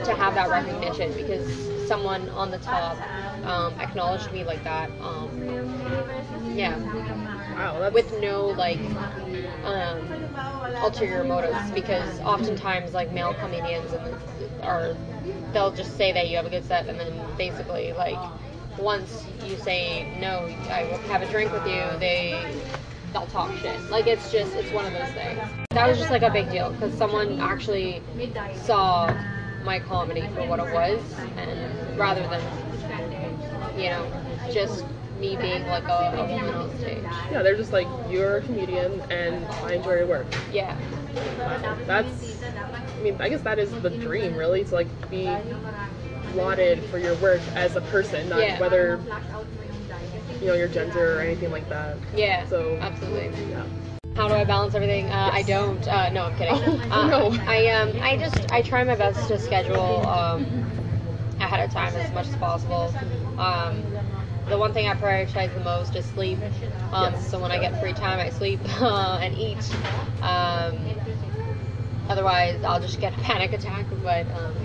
to 0.04 0.14
have 0.14 0.34
that 0.34 0.50
recognition 0.50 1.12
because 1.16 1.46
someone 1.86 2.28
on 2.30 2.50
the 2.50 2.58
top 2.58 2.98
um, 3.44 3.72
acknowledged 3.80 4.32
me 4.32 4.44
like 4.44 4.62
that. 4.64 4.90
Um, 5.00 5.30
yeah, 6.56 6.78
Wow, 7.54 7.78
that's 7.80 7.94
with 7.94 8.12
no 8.20 8.46
like 8.48 8.78
um, 9.64 10.00
ulterior 10.82 11.25
motives 11.25 11.70
because 11.72 12.20
oftentimes 12.20 12.94
like 12.94 13.12
male 13.12 13.34
comedians 13.34 13.92
and 13.92 14.16
are 14.62 14.94
they'll 15.52 15.72
just 15.72 15.96
say 15.96 16.12
that 16.12 16.28
you 16.28 16.37
have 16.37 16.46
a 16.46 16.50
good 16.50 16.64
set 16.64 16.87
and 16.87 16.98
then 16.98 17.12
basically 17.37 17.92
like 17.92 18.18
once 18.78 19.26
you 19.44 19.56
say 19.56 20.06
no 20.20 20.49
I 20.70 20.85
will 20.85 20.99
have 21.08 21.23
a 21.23 21.30
drink 21.30 21.52
with 21.52 21.66
you 21.66 21.85
they 21.99 22.44
they'll 23.12 23.26
talk 23.26 23.54
shit 23.56 23.78
like 23.90 24.06
it's 24.06 24.30
just 24.30 24.56
it's 24.56 24.70
one 24.70 24.87
of 24.87 24.92
those 24.92 25.08
things 25.12 25.38
that 25.73 25.88
was 25.88 25.99
just 25.99 26.11
like 26.11 26.23
a 26.23 26.30
big 26.30 26.50
deal 26.50 26.70
because 26.73 26.92
someone 26.94 27.38
actually 27.40 28.02
saw 28.54 29.12
my 29.64 29.78
comedy 29.80 30.26
for 30.35 30.47
what 30.47 30.61
it 30.61 30.73
was 30.73 31.00
and 31.37 31.99
rather 31.99 32.23
than 32.28 32.42
you 33.78 33.90
know 33.90 34.06
just 34.52 34.85
me 35.18 35.37
being 35.37 35.66
like 35.66 35.88
a, 35.88 36.14
a 36.16 36.26
woman 36.28 36.54
on 36.54 36.78
stage 36.78 37.02
yeah, 37.32 37.42
they're 37.42 37.56
just 37.56 37.73
like 37.73 37.88
you're 38.11 38.38
a 38.38 38.42
comedian 38.42 39.02
and 39.11 39.44
I 39.64 39.75
enjoy 39.75 39.97
your 39.97 40.06
work. 40.06 40.26
yeah 40.52 40.76
that's. 41.87 42.42
I 42.99 43.02
mean, 43.02 43.16
I 43.20 43.28
guess 43.28 43.42
that 43.42 43.58
is 43.58 43.70
the 43.82 43.90
dream, 43.90 44.37
really, 44.37 44.64
to 44.64 44.75
like 44.75 45.11
be 45.11 45.37
lauded 46.35 46.82
for 46.85 46.99
your 46.99 47.14
work 47.16 47.40
as 47.54 47.76
a 47.76 47.80
person, 47.80 48.28
not 48.28 48.40
Yeah. 48.40 48.58
whether 48.61 49.00
you 50.40 50.47
know 50.49 50.54
your 50.54 50.68
gender 50.68 51.18
or 51.18 51.20
anything 51.20 51.50
like 51.50 51.68
that. 51.68 51.97
Yeah, 52.14 52.44
So- 52.47 52.78
absolutely. 52.80 53.30
Yeah. 53.50 53.64
How 54.16 54.26
do 54.28 54.35
I 54.35 54.44
balance 54.44 54.75
everything? 54.75 55.06
Uh, 55.11 55.30
I 55.32 55.42
don't. 55.42 55.87
Uh, 55.87 56.11
no, 56.11 56.25
I'm 56.26 56.35
kidding. 56.37 56.80
Oh, 56.90 57.02
uh, 57.02 57.06
no. 57.06 57.38
I 57.47 57.68
um, 57.68 58.02
I 58.02 58.16
just 58.16 58.50
I 58.50 58.62
try 58.62 58.82
my 58.85 58.97
best 58.97 59.28
to 59.28 59.38
schedule 59.38 59.80
um, 60.06 60.44
ahead 61.40 61.61
of 61.64 61.73
time 61.73 61.94
as 61.94 62.12
much 62.12 62.26
as 62.28 62.35
possible. 62.37 62.92
Um, 63.38 63.85
the 64.49 64.58
one 64.58 64.73
thing 64.73 64.88
I 64.88 64.94
prioritize 64.94 65.54
the 65.54 65.61
most 65.61 65.94
is 65.94 66.04
sleep. 66.06 66.40
Um, 66.92 67.12
Yes. 67.12 67.30
So 67.30 67.38
when 67.40 67.52
I 67.52 67.58
get 67.61 67.78
free 67.80 67.92
time, 67.92 68.18
I 68.18 68.30
sleep 68.30 68.61
uh, 68.80 69.18
and 69.23 69.35
eat. 69.37 69.73
Um, 70.23 70.78
otherwise, 72.08 72.58
I'll 72.64 72.80
just 72.80 72.99
get 73.00 73.12
a 73.16 73.20
panic 73.23 73.52
attack. 73.52 73.85
But 74.02 74.26
um, 74.35 74.56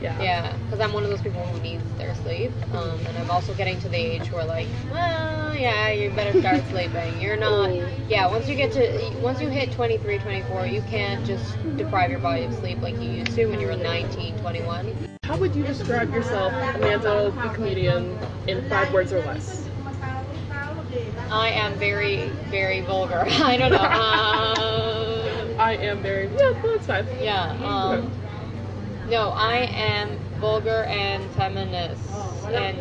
Yeah. 0.00 0.22
yeah, 0.22 0.56
because 0.56 0.80
I'm 0.80 0.92
one 0.92 1.04
of 1.04 1.10
those 1.10 1.20
people 1.20 1.40
who 1.46 1.60
needs 1.60 1.82
their 1.98 2.14
sleep, 2.14 2.52
um, 2.74 2.98
and 3.06 3.16
I'm 3.18 3.30
also 3.30 3.54
getting 3.54 3.78
to 3.80 3.88
the 3.88 3.96
age 3.96 4.30
where 4.32 4.44
like, 4.44 4.68
well, 4.90 5.54
yeah, 5.56 5.90
you 5.90 6.10
better 6.10 6.38
start 6.40 6.64
sleeping. 6.70 7.20
You're 7.20 7.36
not, 7.36 7.70
yeah. 8.08 8.28
Once 8.28 8.48
you 8.48 8.54
get 8.54 8.72
to, 8.72 9.18
once 9.22 9.40
you 9.40 9.48
hit 9.48 9.72
23, 9.72 10.18
24, 10.18 10.66
you 10.66 10.82
can't 10.82 11.24
just 11.26 11.56
deprive 11.76 12.10
your 12.10 12.20
body 12.20 12.44
of 12.44 12.52
sleep 12.54 12.82
like 12.82 12.94
you 12.94 13.10
used 13.10 13.34
to 13.34 13.46
when 13.46 13.60
you 13.60 13.66
were 13.68 13.76
19, 13.76 14.36
21. 14.38 14.96
How 15.22 15.36
would 15.38 15.56
you 15.56 15.64
describe 15.64 16.12
yourself, 16.14 16.52
Amanda, 16.76 17.32
the 17.42 17.48
comedian, 17.50 18.18
in 18.46 18.68
five 18.68 18.92
words 18.92 19.12
or 19.12 19.20
less? 19.20 19.66
I 21.30 21.48
am 21.48 21.76
very, 21.78 22.30
very 22.50 22.80
vulgar. 22.82 23.24
I 23.26 23.56
don't 23.56 23.72
know. 23.72 24.52
Um, 24.66 25.54
I 25.58 25.76
am 25.76 26.02
very 26.02 26.26
yeah, 26.26 26.60
that's 26.62 26.86
fine. 26.86 27.06
yeah. 27.20 27.56
Um, 27.64 28.12
no, 29.08 29.30
I 29.30 29.68
am 29.74 30.18
vulgar 30.40 30.84
and 30.84 31.30
feminist 31.32 32.02
and 32.52 32.78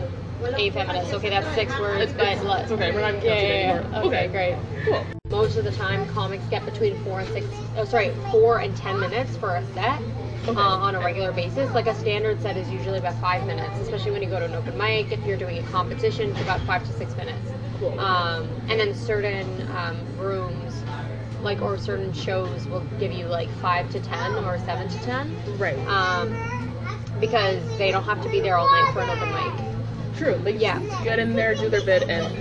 a 0.58 0.70
feminist. 0.72 1.14
Okay, 1.14 1.30
that's 1.30 1.48
six 1.56 1.78
words, 1.80 2.04
It's, 2.04 2.14
but 2.14 2.44
let's. 2.46 2.72
okay. 2.72 2.92
We're 2.92 3.02
not 3.02 3.24
Yeah, 3.24 3.36
yeah, 3.36 3.42
yeah. 3.42 3.72
anymore. 3.72 4.06
Okay, 4.06 4.28
great. 4.28 4.56
Cool. 4.86 5.06
Most 5.32 5.58
of 5.58 5.64
the 5.64 5.72
time, 5.72 6.06
comics 6.08 6.46
get 6.50 6.66
between 6.66 6.96
four 7.04 7.20
and 7.20 7.30
six. 7.30 7.46
Oh, 7.78 7.86
sorry, 7.86 8.12
four 8.32 8.60
and 8.60 8.76
ten 8.76 9.00
minutes 9.00 9.38
for 9.38 9.56
a 9.56 9.64
set. 9.74 10.02
Okay. 10.48 10.62
Uh, 10.62 10.78
on 10.78 10.94
a 10.94 11.00
regular 11.00 11.32
basis, 11.32 11.74
like 11.74 11.88
a 11.88 11.96
standard 11.96 12.40
set 12.40 12.56
is 12.56 12.70
usually 12.70 13.00
about 13.00 13.16
five 13.16 13.48
minutes, 13.48 13.80
especially 13.80 14.12
when 14.12 14.22
you 14.22 14.30
go 14.30 14.40
to 14.40 14.46
an 14.46 14.54
open 14.54 14.78
mic. 14.78 15.12
If 15.12 15.26
you're 15.26 15.38
doing 15.38 15.58
a 15.58 15.64
competition, 15.64 16.30
it's 16.30 16.42
about 16.42 16.62
five 16.62 16.86
to 16.86 16.94
six 16.94 17.16
minutes. 17.18 17.52
Cool. 17.80 18.00
Um, 18.00 18.46
and 18.70 18.80
then 18.80 18.94
certain 18.94 19.62
um, 19.76 19.98
rooms, 20.20 20.84
like 21.42 21.62
or 21.62 21.78
certain 21.78 22.12
shows, 22.14 22.68
will 22.68 22.84
give 23.00 23.12
you 23.12 23.26
like 23.28 23.50
five 23.62 23.90
to 23.92 24.00
ten 24.00 24.34
or 24.44 24.58
seven 24.60 24.88
to 24.90 25.00
ten, 25.02 25.36
Right. 25.58 25.78
um, 25.88 26.36
because 27.20 27.62
they 27.78 27.92
don't 27.92 28.04
have 28.04 28.22
to 28.24 28.30
be 28.30 28.40
there 28.42 28.58
all 28.58 28.68
night 28.70 28.92
for 28.94 29.02
an 29.02 29.10
open 29.10 29.32
mic. 29.34 30.18
True. 30.18 30.36
Like 30.46 30.60
yeah. 30.60 30.80
get 31.04 31.20
in 31.20 31.34
there, 31.34 31.56
do 31.56 31.70
their 31.70 31.82
bit, 31.86 32.04
and 32.10 32.34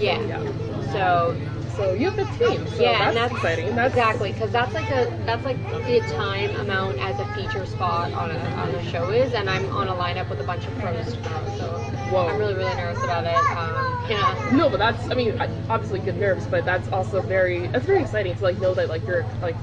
Yeah. 0.00 0.20
yeah. 0.20 0.92
So 0.92 1.36
So 1.76 1.92
you 1.94 2.10
have 2.10 2.28
15. 2.38 2.66
So 2.66 2.82
yeah, 2.82 2.98
that's, 2.98 3.08
and 3.08 3.16
that's 3.16 3.32
exciting. 3.32 3.74
That's 3.76 3.94
exactly 3.94 4.32
because 4.32 4.50
that's 4.50 4.74
like 4.74 4.90
a 4.90 5.06
that's 5.24 5.44
like 5.44 5.56
the 5.86 6.00
time 6.12 6.50
amount 6.56 6.98
as 6.98 7.18
a 7.20 7.24
feature 7.34 7.64
spot 7.64 8.12
on 8.12 8.30
a 8.30 8.38
on 8.56 8.68
a 8.70 8.90
show 8.90 9.10
is, 9.10 9.32
and 9.32 9.48
I'm 9.48 9.64
on 9.70 9.88
a 9.88 9.94
lineup 9.94 10.28
with 10.28 10.40
a 10.40 10.44
bunch 10.44 10.66
of 10.66 10.76
pros 10.78 11.14
tomorrow, 11.14 11.56
so 11.56 11.66
Whoa. 12.10 12.26
I'm 12.28 12.38
really 12.38 12.54
really 12.54 12.74
nervous 12.74 13.02
about 13.02 13.24
it. 13.24 13.36
Um, 13.56 13.89
yeah, 14.10 14.50
No, 14.52 14.68
but 14.68 14.78
that's. 14.78 15.08
I 15.10 15.14
mean, 15.14 15.40
obviously 15.68 16.00
good 16.00 16.18
nerves, 16.18 16.46
but 16.46 16.64
that's 16.64 16.88
also 16.88 17.22
very. 17.22 17.68
That's 17.68 17.86
very 17.86 18.02
exciting 18.02 18.34
to 18.34 18.42
like 18.42 18.60
know 18.60 18.74
that 18.74 18.88
like 18.88 19.06
you're 19.06 19.24
like 19.40 19.56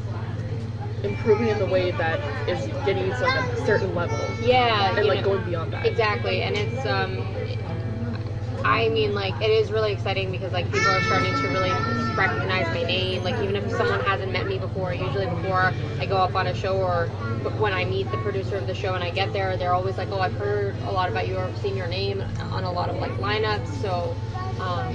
improving 1.03 1.49
in 1.49 1.59
the 1.59 1.65
way 1.65 1.91
that 1.91 2.19
is 2.49 2.65
getting 2.85 3.05
you 3.05 3.13
to 3.13 3.21
like 3.23 3.35
a 3.35 3.65
certain 3.65 3.93
level 3.93 4.17
yeah, 4.41 4.97
and 4.97 5.05
like 5.05 5.19
know, 5.19 5.25
going 5.35 5.43
beyond 5.45 5.73
that. 5.73 5.85
exactly, 5.85 6.41
and 6.43 6.55
it's 6.55 6.85
um. 6.85 7.25
I 8.67 8.89
mean, 8.89 9.13
like, 9.13 9.33
it 9.41 9.49
is 9.49 9.71
really 9.71 9.93
exciting 9.93 10.29
because, 10.29 10.51
like, 10.51 10.65
people 10.71 10.89
are 10.89 11.01
starting 11.03 11.33
to 11.33 11.47
really 11.47 11.71
recognize 12.17 12.67
my 12.67 12.83
name. 12.83 13.23
Like, 13.23 13.41
even 13.41 13.55
if 13.55 13.71
someone 13.71 14.01
hasn't 14.01 14.31
met 14.33 14.45
me 14.45 14.59
before, 14.59 14.93
usually 14.93 15.25
before 15.25 15.71
I 15.99 16.05
go 16.05 16.17
up 16.17 16.35
on 16.35 16.47
a 16.47 16.53
show 16.53 16.75
or 16.77 17.07
when 17.59 17.71
I 17.71 17.85
meet 17.85 18.11
the 18.11 18.17
producer 18.17 18.57
of 18.57 18.67
the 18.67 18.75
show 18.75 18.93
and 18.93 19.03
I 19.03 19.09
get 19.09 19.31
there, 19.31 19.55
they're 19.55 19.73
always 19.73 19.97
like, 19.97 20.09
oh, 20.11 20.19
I've 20.19 20.33
heard 20.33 20.75
a 20.85 20.91
lot 20.91 21.09
about 21.09 21.29
you 21.29 21.37
or 21.37 21.49
seen 21.61 21.77
your 21.77 21.87
name 21.87 22.21
on 22.51 22.65
a 22.65 22.71
lot 22.71 22.89
of, 22.89 22.97
like, 22.97 23.11
lineups. 23.13 23.67
So, 23.81 24.13
um, 24.59 24.93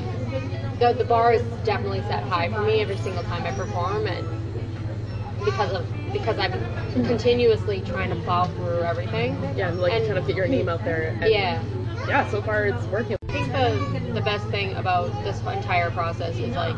the, 0.78 0.92
the 0.92 1.04
bar 1.04 1.32
is 1.32 1.42
definitely 1.64 2.02
set 2.02 2.24
high 2.24 2.50
for 2.50 2.60
me 2.60 2.80
every 2.82 2.98
single 2.98 3.22
time 3.22 3.44
I 3.44 3.52
perform. 3.52 4.06
And 4.06 4.26
because 5.46 5.72
of, 5.72 5.86
because 6.12 6.38
I'm 6.38 6.52
continuously 7.06 7.80
trying 7.80 8.10
to 8.10 8.16
plow 8.16 8.44
through 8.44 8.82
everything. 8.82 9.32
Yeah, 9.56 9.70
like 9.70 9.94
And- 9.94 10.06
kind 10.06 10.18
of 10.18 10.26
get 10.26 10.36
your 10.36 10.46
name 10.46 10.68
out 10.68 10.84
there. 10.84 11.16
And, 11.22 11.32
Yeah. 11.32 11.62
Yeah. 12.06 12.28
So 12.30 12.42
far, 12.42 12.66
it's 12.66 12.84
working. 12.86 13.16
I 13.32 13.34
think 13.34 13.52
the 13.52 14.12
the 14.12 14.20
best 14.20 14.46
thing 14.48 14.74
about 14.74 15.24
this 15.24 15.40
entire 15.40 15.90
process 15.90 16.38
is 16.38 16.54
like, 16.54 16.76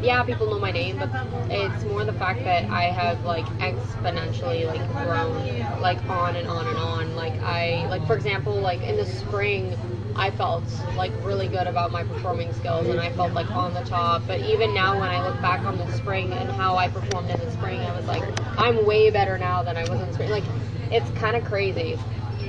yeah, 0.00 0.22
people 0.22 0.48
know 0.48 0.60
my 0.60 0.70
name, 0.70 0.98
but 0.98 1.10
it's 1.50 1.84
more 1.84 2.04
the 2.04 2.12
fact 2.12 2.44
that 2.44 2.70
I 2.70 2.84
have 2.84 3.24
like 3.24 3.46
exponentially 3.58 4.66
like 4.66 4.86
grown 4.92 5.80
like 5.80 5.98
on 6.08 6.36
and 6.36 6.46
on 6.46 6.68
and 6.68 6.78
on. 6.78 7.16
Like 7.16 7.40
I 7.42 7.86
like 7.88 8.06
for 8.06 8.14
example, 8.14 8.60
like 8.60 8.82
in 8.82 8.96
the 8.96 9.06
spring. 9.06 9.76
I 10.14 10.30
felt 10.30 10.64
like 10.94 11.10
really 11.24 11.48
good 11.48 11.66
about 11.66 11.90
my 11.90 12.04
performing 12.04 12.52
skills 12.52 12.86
and 12.86 13.00
I 13.00 13.10
felt 13.10 13.32
like 13.32 13.50
on 13.50 13.72
the 13.72 13.80
top. 13.80 14.26
But 14.26 14.40
even 14.42 14.74
now, 14.74 15.00
when 15.00 15.08
I 15.08 15.26
look 15.26 15.40
back 15.40 15.64
on 15.64 15.78
the 15.78 15.90
spring 15.90 16.30
and 16.32 16.50
how 16.50 16.76
I 16.76 16.88
performed 16.88 17.30
in 17.30 17.40
the 17.40 17.50
spring, 17.50 17.80
I 17.80 17.96
was 17.96 18.04
like, 18.06 18.22
I'm 18.58 18.84
way 18.86 19.10
better 19.10 19.38
now 19.38 19.62
than 19.62 19.76
I 19.78 19.84
was 19.84 20.00
in 20.02 20.08
the 20.08 20.12
spring. 20.12 20.30
Like, 20.30 20.44
it's 20.90 21.10
kind 21.18 21.34
of 21.34 21.44
crazy. 21.44 21.98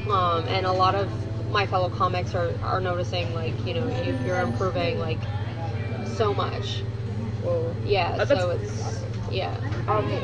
Um, 0.09 0.45
and 0.50 0.65
a 0.65 0.73
lot 0.73 0.93
of 0.93 1.09
my 1.53 1.65
fellow 1.67 1.89
comics 1.89 2.33
are, 2.36 2.51
are 2.63 2.81
noticing 2.81 3.33
like 3.33 3.53
you 3.65 3.74
know 3.75 3.88
you, 4.01 4.17
you're 4.25 4.41
improving 4.41 5.00
like 5.00 5.19
so 6.17 6.33
much 6.33 6.81
Whoa. 7.43 7.74
yeah 7.86 8.15
Uh, 8.19 8.25
so 8.25 8.50
it's 8.51 9.01
yeah 9.31 9.55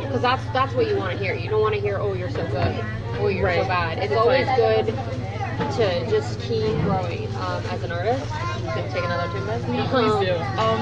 because 0.06 0.22
that's 0.22 0.44
that's 0.52 0.74
what 0.74 0.88
you 0.88 0.96
want 0.98 1.12
to 1.18 1.18
hear 1.24 1.34
you 1.34 1.50
don't 1.50 1.62
want 1.62 1.76
to 1.76 1.82
hear 1.82 1.98
oh 2.00 2.14
you're 2.14 2.30
so 2.32 2.46
good 2.48 2.84
oh 3.20 3.28
you're 3.28 3.54
so 3.54 3.66
bad 3.68 3.98
it's 4.00 4.12
It's 4.12 4.20
always 4.20 4.48
like- 4.48 4.58
good 4.58 4.86
to 5.76 6.10
just 6.10 6.40
keep 6.42 6.74
growing 6.82 7.28
um, 7.36 7.64
as 7.70 7.84
an 7.84 7.92
artist 7.92 8.26
Can 8.64 8.92
take 8.92 9.04
another 9.04 9.32
two 9.32 9.44
minutes 9.46 9.66
Please 9.92 10.28
do. 10.28 10.36
Um, 10.60 10.80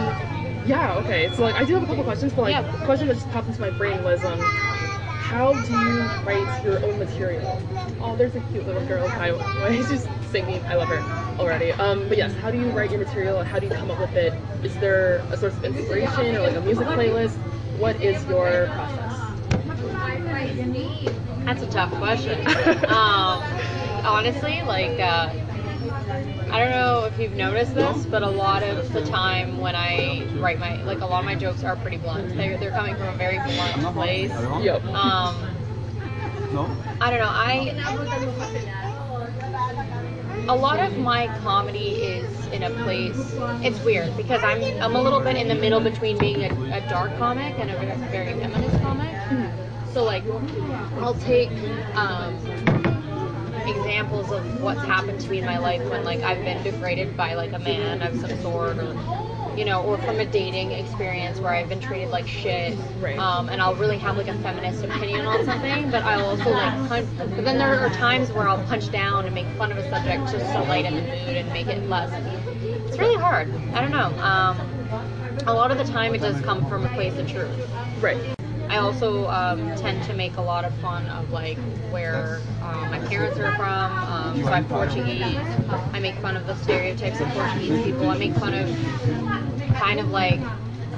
yeah. 0.67 0.95
Okay. 0.97 1.31
So 1.33 1.43
like, 1.43 1.55
I 1.55 1.63
do 1.63 1.73
have 1.75 1.83
a 1.83 1.85
couple 1.87 2.03
questions, 2.03 2.33
but 2.33 2.41
like, 2.43 2.51
Yeah. 2.51 2.61
the 2.61 2.85
question 2.85 3.07
that 3.07 3.15
just 3.15 3.29
popped 3.31 3.47
into 3.47 3.61
my 3.61 3.69
brain 3.71 4.03
was 4.03 4.23
um. 4.25 4.39
How 4.39 5.53
do 5.53 5.71
you 5.73 6.01
write 6.25 6.63
your 6.63 6.83
own 6.85 6.99
material? 6.99 7.61
Oh, 8.01 8.15
there's 8.15 8.35
a 8.35 8.39
cute 8.51 8.65
little 8.67 8.85
girl. 8.85 9.07
Hi, 9.09 9.31
she's 9.75 9.89
just 9.89 10.07
singing. 10.27 10.63
I 10.65 10.75
love 10.75 10.89
her 10.89 10.99
already. 11.39 11.71
Um, 11.73 12.07
but 12.07 12.17
yes, 12.17 12.33
how 12.35 12.51
do 12.51 12.59
you 12.59 12.69
write 12.69 12.91
your 12.91 12.99
material 12.99 13.43
how 13.43 13.59
do 13.59 13.67
you 13.67 13.73
come 13.73 13.89
up 13.91 13.99
with 13.99 14.15
it? 14.15 14.33
Is 14.63 14.75
there 14.75 15.17
a 15.31 15.37
source 15.37 15.55
of 15.55 15.63
inspiration 15.63 16.35
or 16.35 16.41
like 16.41 16.55
a 16.55 16.61
music 16.61 16.87
playlist? 16.87 17.35
What 17.79 18.01
is 18.01 18.23
your 18.25 18.67
process? 18.67 19.07
That's 21.45 21.61
a 21.63 21.67
tough 21.67 21.91
question. 21.93 22.45
um, 22.87 23.41
honestly, 24.03 24.61
like, 24.63 24.99
uh, 24.99 25.31
I 26.51 26.59
don't 26.59 26.71
know 26.71 27.05
if 27.05 27.17
you've 27.19 27.33
noticed 27.33 27.73
this, 27.73 28.05
but 28.05 28.21
a 28.23 28.29
lot 28.29 28.63
of 28.63 28.91
the 28.91 29.05
time 29.05 29.57
when 29.59 29.75
I 29.75 30.27
write 30.39 30.59
my, 30.59 30.81
like, 30.83 30.99
a 31.01 31.05
lot 31.05 31.19
of 31.19 31.25
my 31.25 31.35
jokes 31.35 31.63
are 31.63 31.75
pretty 31.77 31.97
blunt. 31.97 32.35
They're, 32.35 32.57
they're 32.57 32.71
coming 32.71 32.95
from 32.95 33.07
a 33.07 33.17
very 33.17 33.37
blunt 33.37 33.93
place. 33.95 34.31
Yep. 34.31 34.83
Um, 34.85 35.35
I 36.99 37.09
don't 37.11 37.19
know. 37.19 37.29
I 37.29 37.73
a 40.49 40.55
lot 40.55 40.79
of 40.79 40.97
my 40.97 41.27
comedy 41.39 41.95
is 41.95 42.47
in 42.47 42.63
a 42.63 42.69
place. 42.83 43.35
It's 43.63 43.83
weird 43.83 44.15
because 44.15 44.43
I'm 44.43 44.61
I'm 44.81 44.95
a 44.95 45.01
little 45.01 45.19
bit 45.19 45.35
in 45.35 45.47
the 45.47 45.55
middle 45.55 45.81
between 45.81 46.17
being 46.17 46.43
a, 46.43 46.77
a 46.77 46.81
dark 46.89 47.17
comic 47.17 47.57
and 47.59 47.69
a 47.69 47.77
very, 47.77 47.97
very 48.11 48.33
feminist 48.39 48.81
comic. 48.81 49.13
So 49.93 50.03
like, 50.03 50.23
I'll 50.99 51.15
take 51.15 51.49
um, 51.95 52.37
examples 53.67 54.31
of 54.31 54.61
what's 54.61 54.81
happened 54.83 55.19
to 55.19 55.29
me 55.29 55.39
in 55.39 55.45
my 55.45 55.57
life 55.57 55.87
when 55.89 56.03
like 56.03 56.21
I've 56.23 56.43
been 56.43 56.63
degraded 56.63 57.15
by 57.17 57.33
like 57.33 57.53
a 57.53 57.59
man 57.59 58.01
of 58.01 58.15
some 58.19 58.41
sort 58.41 58.77
or 58.77 58.95
you 59.57 59.65
know 59.65 59.81
or 59.83 59.97
from 59.97 60.19
a 60.19 60.25
dating 60.25 60.71
experience 60.71 61.39
where 61.39 61.53
I've 61.53 61.69
been 61.69 61.79
treated 61.79 62.09
like 62.09 62.27
shit 62.27 62.77
Right. 63.01 63.17
um, 63.19 63.49
and 63.49 63.61
I'll 63.61 63.75
really 63.75 63.97
have 63.99 64.17
like 64.17 64.27
a 64.27 64.33
feminist 64.41 64.83
opinion 64.83 65.25
on 65.25 65.45
something 65.45 65.89
but 65.91 66.03
I'll 66.03 66.25
also 66.25 66.51
like 66.51 66.87
punch 66.87 67.07
but 67.17 67.43
then 67.43 67.57
there 67.57 67.79
are 67.79 67.89
times 67.89 68.31
where 68.31 68.47
I'll 68.47 68.63
punch 68.65 68.91
down 68.91 69.25
and 69.25 69.33
make 69.35 69.47
fun 69.57 69.71
of 69.71 69.77
a 69.77 69.89
subject 69.89 70.31
just 70.31 70.51
to 70.53 70.63
lighten 70.63 70.95
the 70.95 71.01
mood 71.01 71.37
and 71.37 71.51
make 71.53 71.67
it 71.67 71.87
less 71.89 72.11
it's 72.87 72.97
really 72.99 73.21
hard 73.21 73.47
I 73.73 73.81
don't 73.81 73.91
know 73.91 74.17
um, 74.23 74.59
a 75.47 75.53
lot 75.53 75.71
of 75.71 75.77
the 75.77 75.85
time 75.85 76.13
it 76.13 76.21
does 76.21 76.39
come 76.41 76.67
from 76.67 76.85
a 76.85 76.89
place 76.89 77.17
of 77.17 77.27
truth 77.27 77.73
Right. 78.01 78.36
I 78.69 78.77
also 78.77 79.27
um, 79.29 79.75
tend 79.77 80.03
to 80.03 80.13
make 80.13 80.37
a 80.37 80.41
lot 80.41 80.65
of 80.65 80.73
fun 80.75 81.05
of 81.07 81.31
like 81.31 81.57
where 81.91 82.39
um, 82.61 82.91
my 82.91 82.99
parents 83.07 83.37
are 83.39 83.55
from. 83.55 83.91
Um, 83.91 84.43
so 84.43 84.49
I'm 84.49 84.65
Portuguese. 84.65 85.37
I 85.93 85.99
make 85.99 86.15
fun 86.15 86.35
of 86.35 86.45
the 86.45 86.55
stereotypes 86.55 87.19
of 87.19 87.27
Portuguese 87.29 87.83
people. 87.83 88.09
I 88.09 88.17
make 88.17 88.33
fun 88.35 88.53
of 88.53 88.67
kind 89.75 89.99
of 89.99 90.09
like 90.11 90.39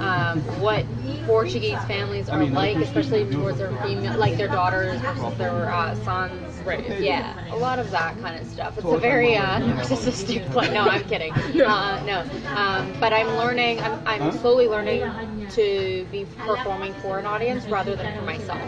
um, 0.00 0.40
what 0.60 0.84
Portuguese 1.26 1.78
families 1.84 2.28
are 2.28 2.44
like, 2.46 2.76
especially 2.78 3.30
towards 3.30 3.58
their 3.58 3.70
female, 3.82 4.16
like 4.18 4.36
their 4.36 4.48
daughters 4.48 5.00
versus 5.00 5.38
their 5.38 5.70
uh, 5.70 5.94
sons. 6.04 6.46
Right. 6.64 7.00
Yeah, 7.00 7.52
a 7.52 7.56
lot 7.56 7.78
of 7.78 7.90
that 7.90 8.18
kind 8.20 8.38
of 8.40 8.46
stuff. 8.46 8.76
It's 8.76 8.86
a 8.86 8.98
very 8.98 9.36
uh, 9.36 9.60
narcissistic 9.60 10.50
play. 10.50 10.72
No, 10.72 10.82
I'm 10.82 11.04
kidding. 11.04 11.32
Uh, 11.70 12.02
no, 12.04 12.20
um, 12.56 12.92
but 13.00 13.12
I'm 13.12 13.28
learning. 13.36 13.80
I'm, 13.80 14.00
I'm 14.06 14.32
slowly 14.38 14.66
learning 14.66 15.02
to 15.52 16.06
be 16.10 16.26
performing 16.46 16.92
for 16.94 17.18
an 17.18 17.26
audience 17.26 17.64
rather 17.66 17.96
than 17.96 18.14
for 18.16 18.22
myself. 18.22 18.60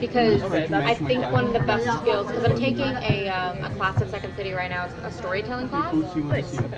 Because 0.00 0.42
Okay, 0.42 0.68
I 0.74 0.94
think 0.94 1.22
one 1.32 1.46
of 1.46 1.52
the 1.52 1.60
best 1.60 1.86
skills. 2.00 2.26
Because 2.26 2.44
I'm 2.44 2.58
taking 2.58 2.80
a, 3.02 3.28
um, 3.28 3.64
a 3.64 3.70
class 3.70 4.00
at 4.00 4.08
Second 4.10 4.34
City 4.36 4.52
right 4.52 4.70
now, 4.70 4.84
a 5.04 5.10
storytelling 5.10 5.68
class. 5.68 5.94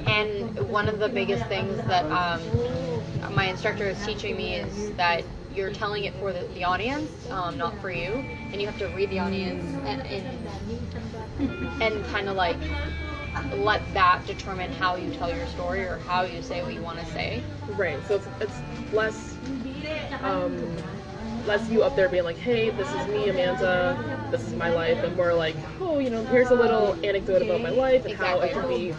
And 0.06 0.58
one 0.68 0.88
of 0.88 0.98
the 0.98 1.08
biggest 1.08 1.44
things 1.46 1.76
that 1.86 2.04
um, 2.10 2.40
my 3.34 3.46
instructor 3.46 3.84
is 3.84 4.04
teaching 4.04 4.36
me 4.36 4.54
is 4.54 4.92
that 4.96 5.24
you're 5.54 5.70
telling 5.70 6.04
it 6.04 6.14
for 6.14 6.32
the, 6.32 6.46
the 6.54 6.64
audience, 6.64 7.10
um, 7.30 7.56
not 7.58 7.78
for 7.80 7.90
you, 7.90 8.24
and 8.52 8.60
you 8.60 8.66
have 8.66 8.78
to 8.78 8.86
read 8.88 9.10
the 9.10 9.18
audience 9.18 9.64
and 9.86 10.00
and, 10.06 11.82
and 11.82 12.04
kind 12.06 12.28
of 12.28 12.36
like 12.36 12.56
let 13.56 13.82
that 13.94 14.24
determine 14.26 14.72
how 14.72 14.96
you 14.96 15.10
tell 15.10 15.34
your 15.34 15.46
story 15.46 15.82
or 15.84 15.98
how 16.06 16.22
you 16.22 16.42
say 16.42 16.62
what 16.62 16.74
you 16.74 16.82
want 16.82 16.98
to 16.98 17.06
say. 17.06 17.42
Right. 17.76 17.98
So 18.06 18.16
it's, 18.16 18.28
it's 18.40 18.62
less 18.92 19.36
um, 20.22 20.56
less 21.46 21.68
you 21.70 21.82
up 21.82 21.96
there 21.96 22.08
being 22.08 22.24
like, 22.24 22.36
hey, 22.36 22.70
this 22.70 22.92
is 22.94 23.06
me, 23.08 23.28
Amanda, 23.28 23.98
this 24.30 24.46
is 24.46 24.54
my 24.54 24.70
life, 24.70 25.02
and 25.02 25.16
more 25.16 25.32
like, 25.34 25.56
oh, 25.80 25.98
you 25.98 26.10
know, 26.10 26.22
here's 26.24 26.50
a 26.50 26.54
little 26.54 26.94
anecdote 27.04 27.42
about 27.42 27.60
my 27.62 27.70
life 27.70 28.04
and 28.04 28.14
how 28.14 28.40
it 28.40 28.52
can 28.52 28.68
be 28.68 28.94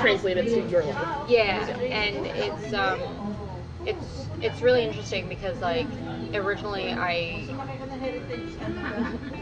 translated 0.00 0.46
to 0.48 0.60
your 0.68 0.84
life. 0.84 1.28
Yeah, 1.28 1.66
and 1.78 2.26
it's 2.26 2.72
um, 2.72 3.00
it's 3.86 4.28
it's 4.40 4.60
really 4.60 4.84
interesting 4.84 5.28
because 5.28 5.60
like 5.60 5.86
originally 6.34 6.92
I 6.92 7.48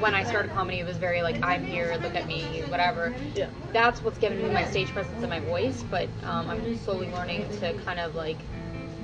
when 0.00 0.14
I 0.14 0.25
started 0.25 0.50
comedy 0.52 0.80
it 0.80 0.87
was 0.87 0.97
very 0.97 1.23
like 1.23 1.42
I'm 1.42 1.64
here, 1.64 1.97
look 2.02 2.14
at 2.14 2.26
me, 2.26 2.42
whatever. 2.69 3.14
Yeah. 3.35 3.50
That's 3.73 4.02
what's 4.02 4.19
given 4.19 4.42
me 4.42 4.49
my 4.49 4.64
stage 4.64 4.88
presence 4.88 5.21
and 5.21 5.28
my 5.28 5.40
voice, 5.40 5.85
but 5.90 6.09
um, 6.25 6.49
I'm 6.49 6.76
slowly 6.78 7.11
learning 7.12 7.47
to 7.61 7.75
kind 7.85 8.00
of 8.00 8.14
like 8.14 8.38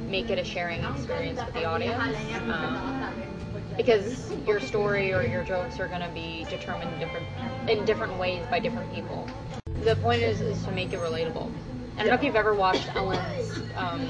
make 0.09 0.31
it 0.31 0.39
a 0.39 0.45
sharing 0.45 0.83
experience 0.85 1.41
with 1.45 1.55
the 1.55 1.65
audience. 1.65 2.03
Um, 2.51 3.13
because 3.77 4.33
your 4.47 4.59
story 4.59 5.13
or 5.13 5.23
your 5.23 5.45
jokes 5.45 5.79
are 5.79 5.89
going 5.89 6.01
to 6.01 6.09
be 6.09 6.47
determined 6.49 6.91
in 6.95 6.99
different 6.99 7.27
in 7.69 7.85
different 7.85 8.19
ways 8.19 8.43
by 8.51 8.59
different 8.59 8.93
people. 8.95 9.29
The 9.83 9.97
point 9.97 10.23
is, 10.23 10.41
is 10.41 10.63
to 10.65 10.71
make 10.73 10.93
it 10.93 11.01
relatable. 11.01 11.53
I 11.97 12.01
don't 12.01 12.09
know 12.09 12.15
if 12.15 12.23
you've 12.23 12.37
ever 12.37 12.55
watched 12.55 12.95
Ellen's. 12.95 13.59
Um, 13.75 14.09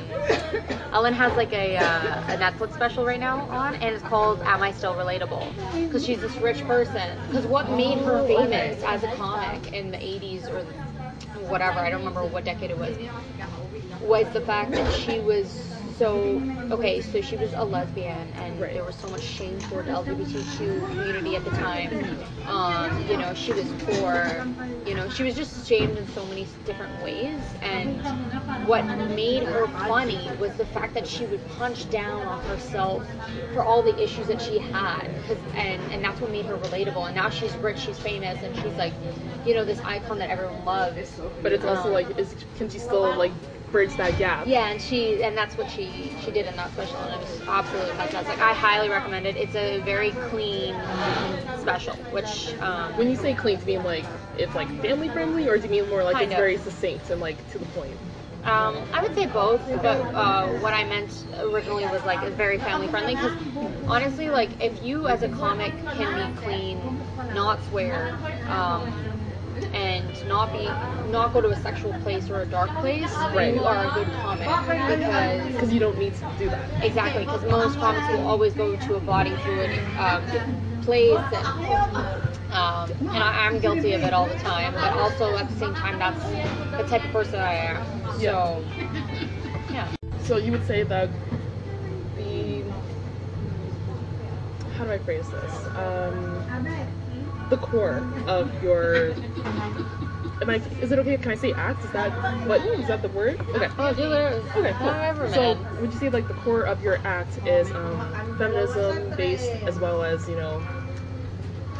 Ellen 0.93 1.15
has 1.15 1.33
like 1.37 1.53
a, 1.53 1.77
uh, 1.77 2.35
a 2.35 2.37
Netflix 2.37 2.75
special 2.75 3.05
right 3.05 3.21
now 3.21 3.41
on, 3.49 3.77
and 3.77 3.95
it's 3.95 4.03
called 4.03 4.41
"Am 4.43 4.63
I 4.63 4.73
Still 4.73 4.95
Relatable?" 4.95 5.85
Because 5.87 6.05
she's 6.05 6.21
this 6.21 6.37
rich 6.39 6.65
person. 6.67 7.17
Because 7.29 7.47
what 7.47 7.71
made 7.71 7.99
her 7.99 8.27
famous 8.27 8.83
as 8.85 9.05
a 9.05 9.09
comic 9.15 9.73
in 9.73 9.91
the 9.91 9.99
'80s 9.99 10.49
or 10.49 10.65
whatever, 11.49 11.79
I 11.81 11.91
don't 11.91 12.01
remember 12.01 12.25
what 12.25 12.45
decade 12.45 12.71
it 12.71 12.79
was, 12.79 12.97
was 14.01 14.27
the 14.33 14.41
fact 14.41 14.73
that 14.73 14.93
she 14.93 15.21
was 15.21 15.76
so 15.99 16.43
okay 16.71 17.01
so 17.01 17.21
she 17.21 17.37
was 17.37 17.53
a 17.55 17.65
lesbian 17.65 18.29
and 18.35 18.61
Right. 18.61 18.75
there 18.75 18.85
was 18.85 18.97
so 18.97 19.09
much 19.09 19.23
shame 19.23 19.59
toward 19.61 19.87
the 19.87 19.93
lgbtq 19.93 20.89
community 20.89 21.37
at 21.37 21.45
the 21.45 21.51
time. 21.51 21.91
Um, 22.47 22.91
you 23.09 23.17
know 23.17 23.35
she 23.35 23.53
was 23.53 23.67
poor. 23.85 24.47
You 24.87 24.95
know 24.95 25.09
she 25.09 25.23
was 25.23 25.35
just 25.35 25.67
shamed 25.69 25.97
in 25.99 26.07
so 26.09 26.25
many 26.27 26.47
different 26.65 27.03
ways. 27.03 27.41
And 27.63 28.01
what 28.67 28.85
made 29.11 29.43
her 29.45 29.67
funny 29.69 30.31
was 30.41 30.55
the 30.57 30.67
fact 30.67 30.95
that 30.95 31.07
she 31.07 31.25
would 31.27 31.47
punch 31.59 31.89
down 31.91 32.27
on 32.27 32.39
herself 32.45 33.07
for 33.53 33.63
all 33.63 33.83
the 33.83 33.97
issues 34.03 34.27
that 34.29 34.41
she 34.41 34.59
had 34.59 35.09
'Cause- 35.27 35.39
and 35.57 35.81
and 35.93 36.05
that's 36.05 36.21
what 36.21 36.31
made 36.31 36.47
her 36.47 36.57
relatable. 36.57 37.07
And 37.07 37.15
now 37.15 37.29
she's 37.31 37.55
rich 37.59 37.79
she's 37.79 37.99
famous 37.99 38.43
and 38.43 38.55
she's 38.57 38.77
like 38.77 38.93
you 39.45 39.55
know 39.55 39.65
this 39.65 39.81
icon 39.85 40.19
that 40.19 40.31
everyone 40.31 40.65
loves. 40.65 41.21
But 41.43 41.53
it's 41.53 41.65
also 41.65 41.89
Um, 41.89 41.95
like, 41.95 42.19
is 42.19 42.35
can 42.59 42.69
she 42.69 42.79
still 42.79 43.15
like 43.15 43.33
bridge 43.71 43.95
that 43.97 44.17
gap? 44.19 44.47
yeah, 44.47 44.71
and 44.71 44.81
she 44.81 45.23
and 45.23 45.37
that's 45.37 45.57
what 45.57 45.69
she 45.71 46.11
she 46.25 46.31
did 46.31 46.47
in 46.47 46.57
that 46.57 46.73
special, 46.73 47.03
and 47.03 47.15
it 47.15 47.21
was 47.21 47.43
absolutely 47.49 47.93
fantastic. 47.95 48.41
I 48.41 48.53
highly 48.53 48.89
recommend 48.89 49.27
it. 49.27 49.37
It's 49.37 49.55
a 49.55 49.81
very 49.81 50.13
clean 50.13 50.77
special, 51.57 51.97
which 52.11 52.55
um, 52.61 52.97
When 52.97 53.09
you 53.09 53.17
say 53.17 53.35
clean, 53.35 53.59
do 53.59 53.63
you 53.73 53.79
mean 53.79 53.85
like 53.85 54.07
it's 54.37 54.55
like 54.55 54.69
family 54.81 55.09
friendly, 55.09 55.49
or 55.49 55.57
do 55.59 55.65
you 55.65 55.71
mean 55.71 55.89
more 55.89 56.05
like 56.05 56.17
it's 56.23 56.33
of. 56.33 56.39
very 56.39 56.57
succinct 56.57 57.11
and 57.11 57.21
like 57.21 57.37
to 57.53 57.59
the 57.59 57.67
point? 57.67 57.97
um, 58.45 58.77
I 58.93 59.03
would 59.03 59.15
say 59.15 59.27
both, 59.27 59.63
but 59.83 59.99
uh, 60.15 60.47
what 60.49 60.73
I 60.75 60.85
meant 60.85 61.27
originally 61.41 61.87
was 61.87 62.05
like 62.05 62.23
it's 62.23 62.37
very 62.37 62.59
family 62.59 62.89
friendly. 62.89 63.15
Because 63.15 63.33
honestly, 63.89 64.31
like 64.31 64.51
if 64.63 64.83
you 64.83 65.09
as 65.09 65.23
a 65.23 65.29
comic 65.29 65.73
can 65.91 66.15
be 66.15 66.29
clean, 66.37 66.79
not 67.35 67.65
swear. 67.65 68.15
Um, 68.47 69.16
and 69.73 70.25
not 70.27 70.53
be 70.53 70.69
not 71.05 71.33
go 71.33 71.41
to 71.41 71.51
a 71.51 71.57
sexual 71.57 71.93
place 71.93 72.31
or 72.31 72.41
a 72.41 72.47
dark 72.47 72.71
place, 72.81 73.11
Right. 73.33 73.55
you 73.55 73.65
are 73.65 73.85
a 73.85 73.91
good 73.91 74.13
comic 74.13 74.49
because 74.49 75.45
Because 75.53 75.73
you 75.73 75.81
don't 75.81 75.99
need 75.99 76.15
to 76.15 76.25
do 76.39 76.49
that. 76.51 76.71
Exactly, 76.83 77.25
because 77.25 77.45
most 77.45 77.79
comics 77.79 78.09
will 78.09 78.21
always 78.21 78.55
go 78.55 78.77
to 78.77 78.95
a 78.95 79.01
body 79.01 79.37
fluid 79.37 79.71
um, 79.97 80.23
place, 80.83 81.19
and 81.33 81.47
um, 82.51 82.91
and 83.15 83.23
I, 83.23 83.47
I'm 83.47 83.61
guilty 83.61 83.93
of 83.93 84.03
it 84.03 84.13
all 84.13 84.27
the 84.29 84.37
time. 84.37 84.75
But 84.81 84.93
also 84.93 85.37
at 85.37 85.49
the 85.49 85.55
same 85.55 85.75
time, 85.75 85.99
that's 85.99 86.23
the 86.77 86.85
type 86.85 87.05
of 87.05 87.13
person 87.13 87.41
I 87.41 87.55
am. 87.55 87.83
So, 88.09 88.65
yeah. 89.69 89.89
So 90.19 90.37
you 90.37 90.53
would 90.53 90.65
say 90.65 90.83
that 90.85 91.11
the 92.17 92.65
how 94.77 94.85
do 94.85 94.91
I 94.91 94.99
phrase 94.99 95.31
this? 95.31 95.67
Um, 95.75 96.45
the 97.51 97.59
core 97.59 98.05
of 98.27 98.63
your 98.63 99.15
am 100.43 100.51
I 100.51 100.61
is 100.81 100.93
it 100.93 100.99
okay 100.99 101.17
can 101.17 101.33
I 101.33 101.35
say 101.35 101.53
act? 101.55 101.85
Is 101.85 101.91
that 101.93 102.13
what 102.47 102.61
is 102.63 102.87
that 102.89 103.03
the 103.03 103.09
word? 103.09 103.41
Okay. 103.55 103.69
Oh, 103.79 103.95
do. 103.95 104.05
Okay, 104.57 104.75
cool. 104.79 105.29
So, 105.33 105.59
would 105.81 105.93
you 105.93 105.99
say 105.99 106.09
like 106.09 106.29
the 106.29 106.35
core 106.35 106.63
of 106.63 106.83
your 106.83 106.99
act 107.05 107.39
is 107.47 107.73
um, 107.73 108.15
feminism 108.39 109.13
based 109.17 109.53
as 109.67 109.79
well 109.79 110.03
as 110.03 110.29
you 110.29 110.37
know 110.37 110.63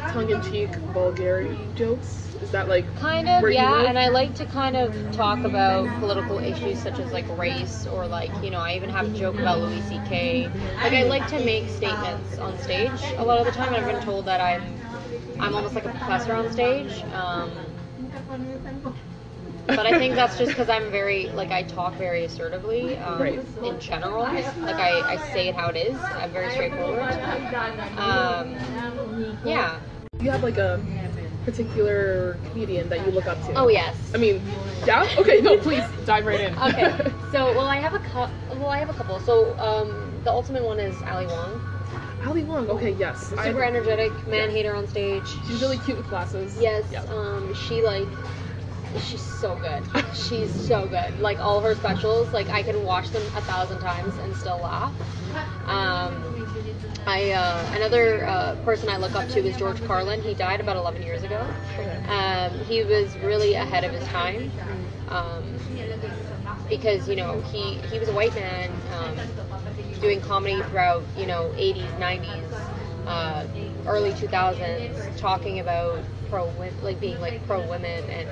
tongue-in-cheek 0.07 0.75
vulgarity 0.93 1.57
jokes? 1.75 2.35
Is 2.41 2.51
that 2.51 2.67
like 2.67 2.85
Kind 2.95 3.27
of, 3.27 3.49
yeah. 3.51 3.85
And 3.87 3.97
I 3.99 4.09
like 4.09 4.35
to 4.35 4.45
kind 4.45 4.75
of 4.75 5.11
talk 5.11 5.43
about 5.43 5.87
political 5.99 6.39
issues 6.39 6.79
such 6.79 6.99
as 6.99 7.11
like 7.11 7.25
race 7.37 7.85
or 7.85 8.07
like, 8.07 8.31
you 8.41 8.49
know, 8.51 8.59
I 8.59 8.75
even 8.75 8.89
have 8.89 9.05
a 9.07 9.09
joke 9.09 9.39
about 9.39 9.59
Louis 9.61 9.81
C.K. 9.81 10.49
Like 10.81 10.93
I 10.93 11.03
like 11.03 11.27
to 11.27 11.39
make 11.39 11.69
statements 11.69 12.37
on 12.37 12.57
stage 12.57 13.13
a 13.17 13.23
lot 13.25 13.39
of 13.39 13.45
the 13.45 13.51
time. 13.51 13.73
I've 13.73 13.85
been 13.85 13.99
told 13.99 14.25
that 14.25 14.39
I'm, 14.41 14.76
I'm 15.39 15.55
almost 15.55 15.75
like 15.75 15.85
a 15.85 15.89
professor 15.89 16.33
on 16.33 16.51
stage. 16.51 17.03
Um, 17.13 17.51
but 19.67 19.85
I 19.85 19.97
think 19.99 20.15
that's 20.15 20.37
just 20.37 20.51
because 20.51 20.69
I'm 20.69 20.89
very 20.91 21.29
like 21.29 21.51
I 21.51 21.63
talk 21.63 21.95
very 21.97 22.23
assertively 22.25 22.97
um, 22.97 23.19
Right. 23.21 23.39
in 23.63 23.79
general. 23.79 24.23
Like 24.23 24.75
I, 24.75 25.01
I 25.13 25.17
say 25.33 25.49
it 25.49 25.55
how 25.55 25.69
it 25.69 25.75
is. 25.75 25.97
I'm 26.15 26.31
very 26.31 26.49
straightforward. 26.51 27.01
Um, 27.97 28.57
yeah. 29.45 29.79
You 30.19 30.31
have 30.31 30.41
like 30.41 30.57
a 30.57 30.81
particular 31.45 32.37
comedian 32.51 32.89
that 32.89 33.05
you 33.05 33.11
look 33.11 33.27
up 33.27 33.41
to? 33.45 33.53
Oh 33.53 33.67
yes. 33.69 34.11
I 34.13 34.17
mean, 34.17 34.41
yeah. 34.85 35.07
Okay, 35.17 35.41
no, 35.41 35.57
please 35.57 35.83
dive 36.05 36.25
right 36.25 36.39
in. 36.41 36.57
okay. 36.57 37.11
So, 37.31 37.53
well, 37.53 37.67
I 37.67 37.75
have 37.75 37.93
a 37.93 37.99
couple. 37.99 38.33
Well, 38.57 38.69
I 38.69 38.79
have 38.79 38.89
a 38.89 38.93
couple. 38.93 39.19
So, 39.19 39.59
um, 39.59 39.93
the 40.23 40.31
ultimate 40.31 40.63
one 40.63 40.79
is 40.79 40.95
Ali 41.03 41.27
Wong. 41.27 41.61
Ali 42.27 42.43
Wong. 42.43 42.69
Okay, 42.69 42.91
yes. 42.91 43.33
I- 43.37 43.47
Super 43.47 43.63
energetic, 43.63 44.11
man 44.27 44.49
hater 44.49 44.75
on 44.75 44.85
stage. 44.87 45.23
She's 45.47 45.61
really 45.61 45.77
cute 45.77 45.97
with 45.97 46.09
glasses. 46.09 46.57
Yes. 46.59 46.83
Yeah. 46.91 47.03
Um, 47.03 47.53
she 47.53 47.81
like, 47.81 48.07
she's 48.99 49.21
so 49.21 49.55
good. 49.55 49.83
She's 50.13 50.51
so 50.67 50.87
good. 50.87 51.19
Like 51.19 51.39
all 51.39 51.61
her 51.61 51.75
specials, 51.75 52.31
like 52.33 52.49
I 52.49 52.63
can 52.63 52.83
watch 52.83 53.11
them 53.11 53.23
a 53.35 53.41
thousand 53.41 53.79
times 53.79 54.17
and 54.17 54.35
still 54.35 54.59
laugh. 54.59 54.93
Um, 55.67 56.13
I 57.05 57.31
uh, 57.31 57.71
another 57.75 58.25
uh, 58.25 58.55
person 58.63 58.89
I 58.89 58.97
look 58.97 59.15
up 59.15 59.27
to 59.29 59.39
is 59.39 59.57
George 59.57 59.81
Carlin. 59.83 60.21
He 60.21 60.33
died 60.33 60.59
about 60.59 60.75
11 60.75 61.03
years 61.03 61.23
ago. 61.23 61.41
Um, 62.07 62.51
he 62.65 62.83
was 62.83 63.15
really 63.17 63.53
ahead 63.53 63.83
of 63.83 63.91
his 63.91 64.03
time. 64.07 64.51
Um, 65.09 65.43
because 66.69 67.07
you 67.07 67.15
know 67.15 67.41
he 67.51 67.75
he 67.91 67.99
was 67.99 68.09
a 68.09 68.13
white 68.13 68.35
man 68.35 68.69
um, 68.99 69.15
doing 70.01 70.19
comedy 70.21 70.61
throughout 70.63 71.03
you 71.17 71.25
know 71.25 71.49
80s 71.55 71.91
90s 71.99 72.51
uh, 73.07 73.45
early 73.85 74.11
2000s 74.11 75.17
talking 75.17 75.59
about 75.59 76.03
pro 76.29 76.51
like 76.81 76.99
being 76.99 77.19
like 77.19 77.45
pro 77.47 77.67
women 77.69 78.09
and 78.09 78.27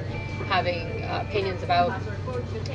having 0.47 1.03
uh, 1.03 1.23
opinions 1.27 1.63
about 1.63 2.01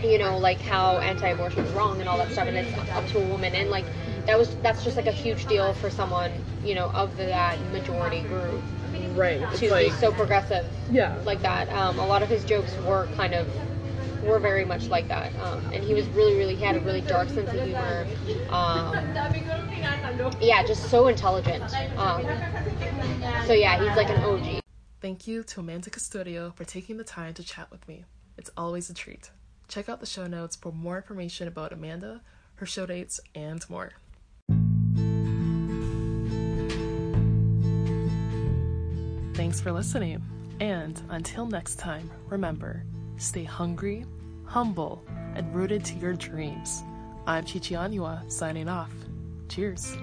you 0.02 0.18
know 0.18 0.38
like 0.38 0.60
how 0.60 0.98
anti-abortion 0.98 1.64
is 1.64 1.72
wrong 1.72 2.00
and 2.00 2.08
all 2.08 2.18
that 2.18 2.30
stuff 2.32 2.48
and 2.48 2.56
it's 2.56 2.90
up 2.90 3.06
to 3.08 3.18
a 3.18 3.26
woman 3.28 3.54
and 3.54 3.70
like 3.70 3.84
that 4.26 4.38
was 4.38 4.54
that's 4.56 4.84
just 4.84 4.96
like 4.96 5.06
a 5.06 5.12
huge 5.12 5.46
deal 5.46 5.72
for 5.74 5.90
someone 5.90 6.30
you 6.64 6.74
know 6.74 6.90
of 6.90 7.16
that 7.16 7.58
majority 7.72 8.20
group 8.22 8.62
Right. 9.14 9.40
To 9.56 9.70
like 9.70 9.86
be 9.86 9.92
so 9.92 10.12
progressive 10.12 10.66
yeah. 10.90 11.16
like 11.24 11.42
that. 11.42 11.68
Um, 11.72 11.98
a 11.98 12.06
lot 12.06 12.22
of 12.22 12.28
his 12.28 12.44
jokes 12.44 12.74
were 12.86 13.08
kind 13.16 13.34
of 13.34 13.46
were 14.24 14.38
very 14.38 14.64
much 14.64 14.88
like 14.88 15.08
that, 15.08 15.34
um, 15.40 15.64
and 15.72 15.82
he 15.82 15.94
was 15.94 16.06
really, 16.08 16.36
really 16.36 16.54
he 16.54 16.64
had 16.64 16.76
a 16.76 16.80
really 16.80 17.00
dark 17.02 17.28
sense 17.28 17.50
of 17.50 17.62
humor. 17.62 18.06
Um, 18.50 18.94
yeah, 20.40 20.64
just 20.64 20.90
so 20.90 21.08
intelligent. 21.08 21.64
Um, 21.96 22.22
so 23.46 23.52
yeah, 23.52 23.78
he's 23.78 23.96
like 23.96 24.10
an 24.10 24.22
OG. 24.22 24.59
Thank 25.00 25.26
you 25.26 25.42
to 25.44 25.60
Amanda 25.60 25.88
Custodio 25.88 26.54
for 26.54 26.64
taking 26.64 26.98
the 26.98 27.04
time 27.04 27.32
to 27.34 27.42
chat 27.42 27.70
with 27.70 27.88
me. 27.88 28.04
It's 28.36 28.50
always 28.54 28.90
a 28.90 28.94
treat. 28.94 29.30
Check 29.66 29.88
out 29.88 30.00
the 30.00 30.06
show 30.06 30.26
notes 30.26 30.56
for 30.56 30.72
more 30.72 30.96
information 30.96 31.48
about 31.48 31.72
Amanda, 31.72 32.20
her 32.56 32.66
show 32.66 32.84
dates, 32.84 33.18
and 33.34 33.64
more. 33.70 33.92
Thanks 39.34 39.58
for 39.58 39.72
listening. 39.72 40.22
And 40.60 41.00
until 41.08 41.46
next 41.46 41.76
time, 41.76 42.10
remember 42.28 42.84
stay 43.16 43.44
hungry, 43.44 44.04
humble, 44.44 45.02
and 45.34 45.54
rooted 45.54 45.82
to 45.86 45.94
your 45.94 46.12
dreams. 46.12 46.82
I'm 47.26 47.46
Chichi 47.46 47.74
Onuah 47.74 48.30
signing 48.30 48.68
off. 48.68 48.92
Cheers. 49.48 49.96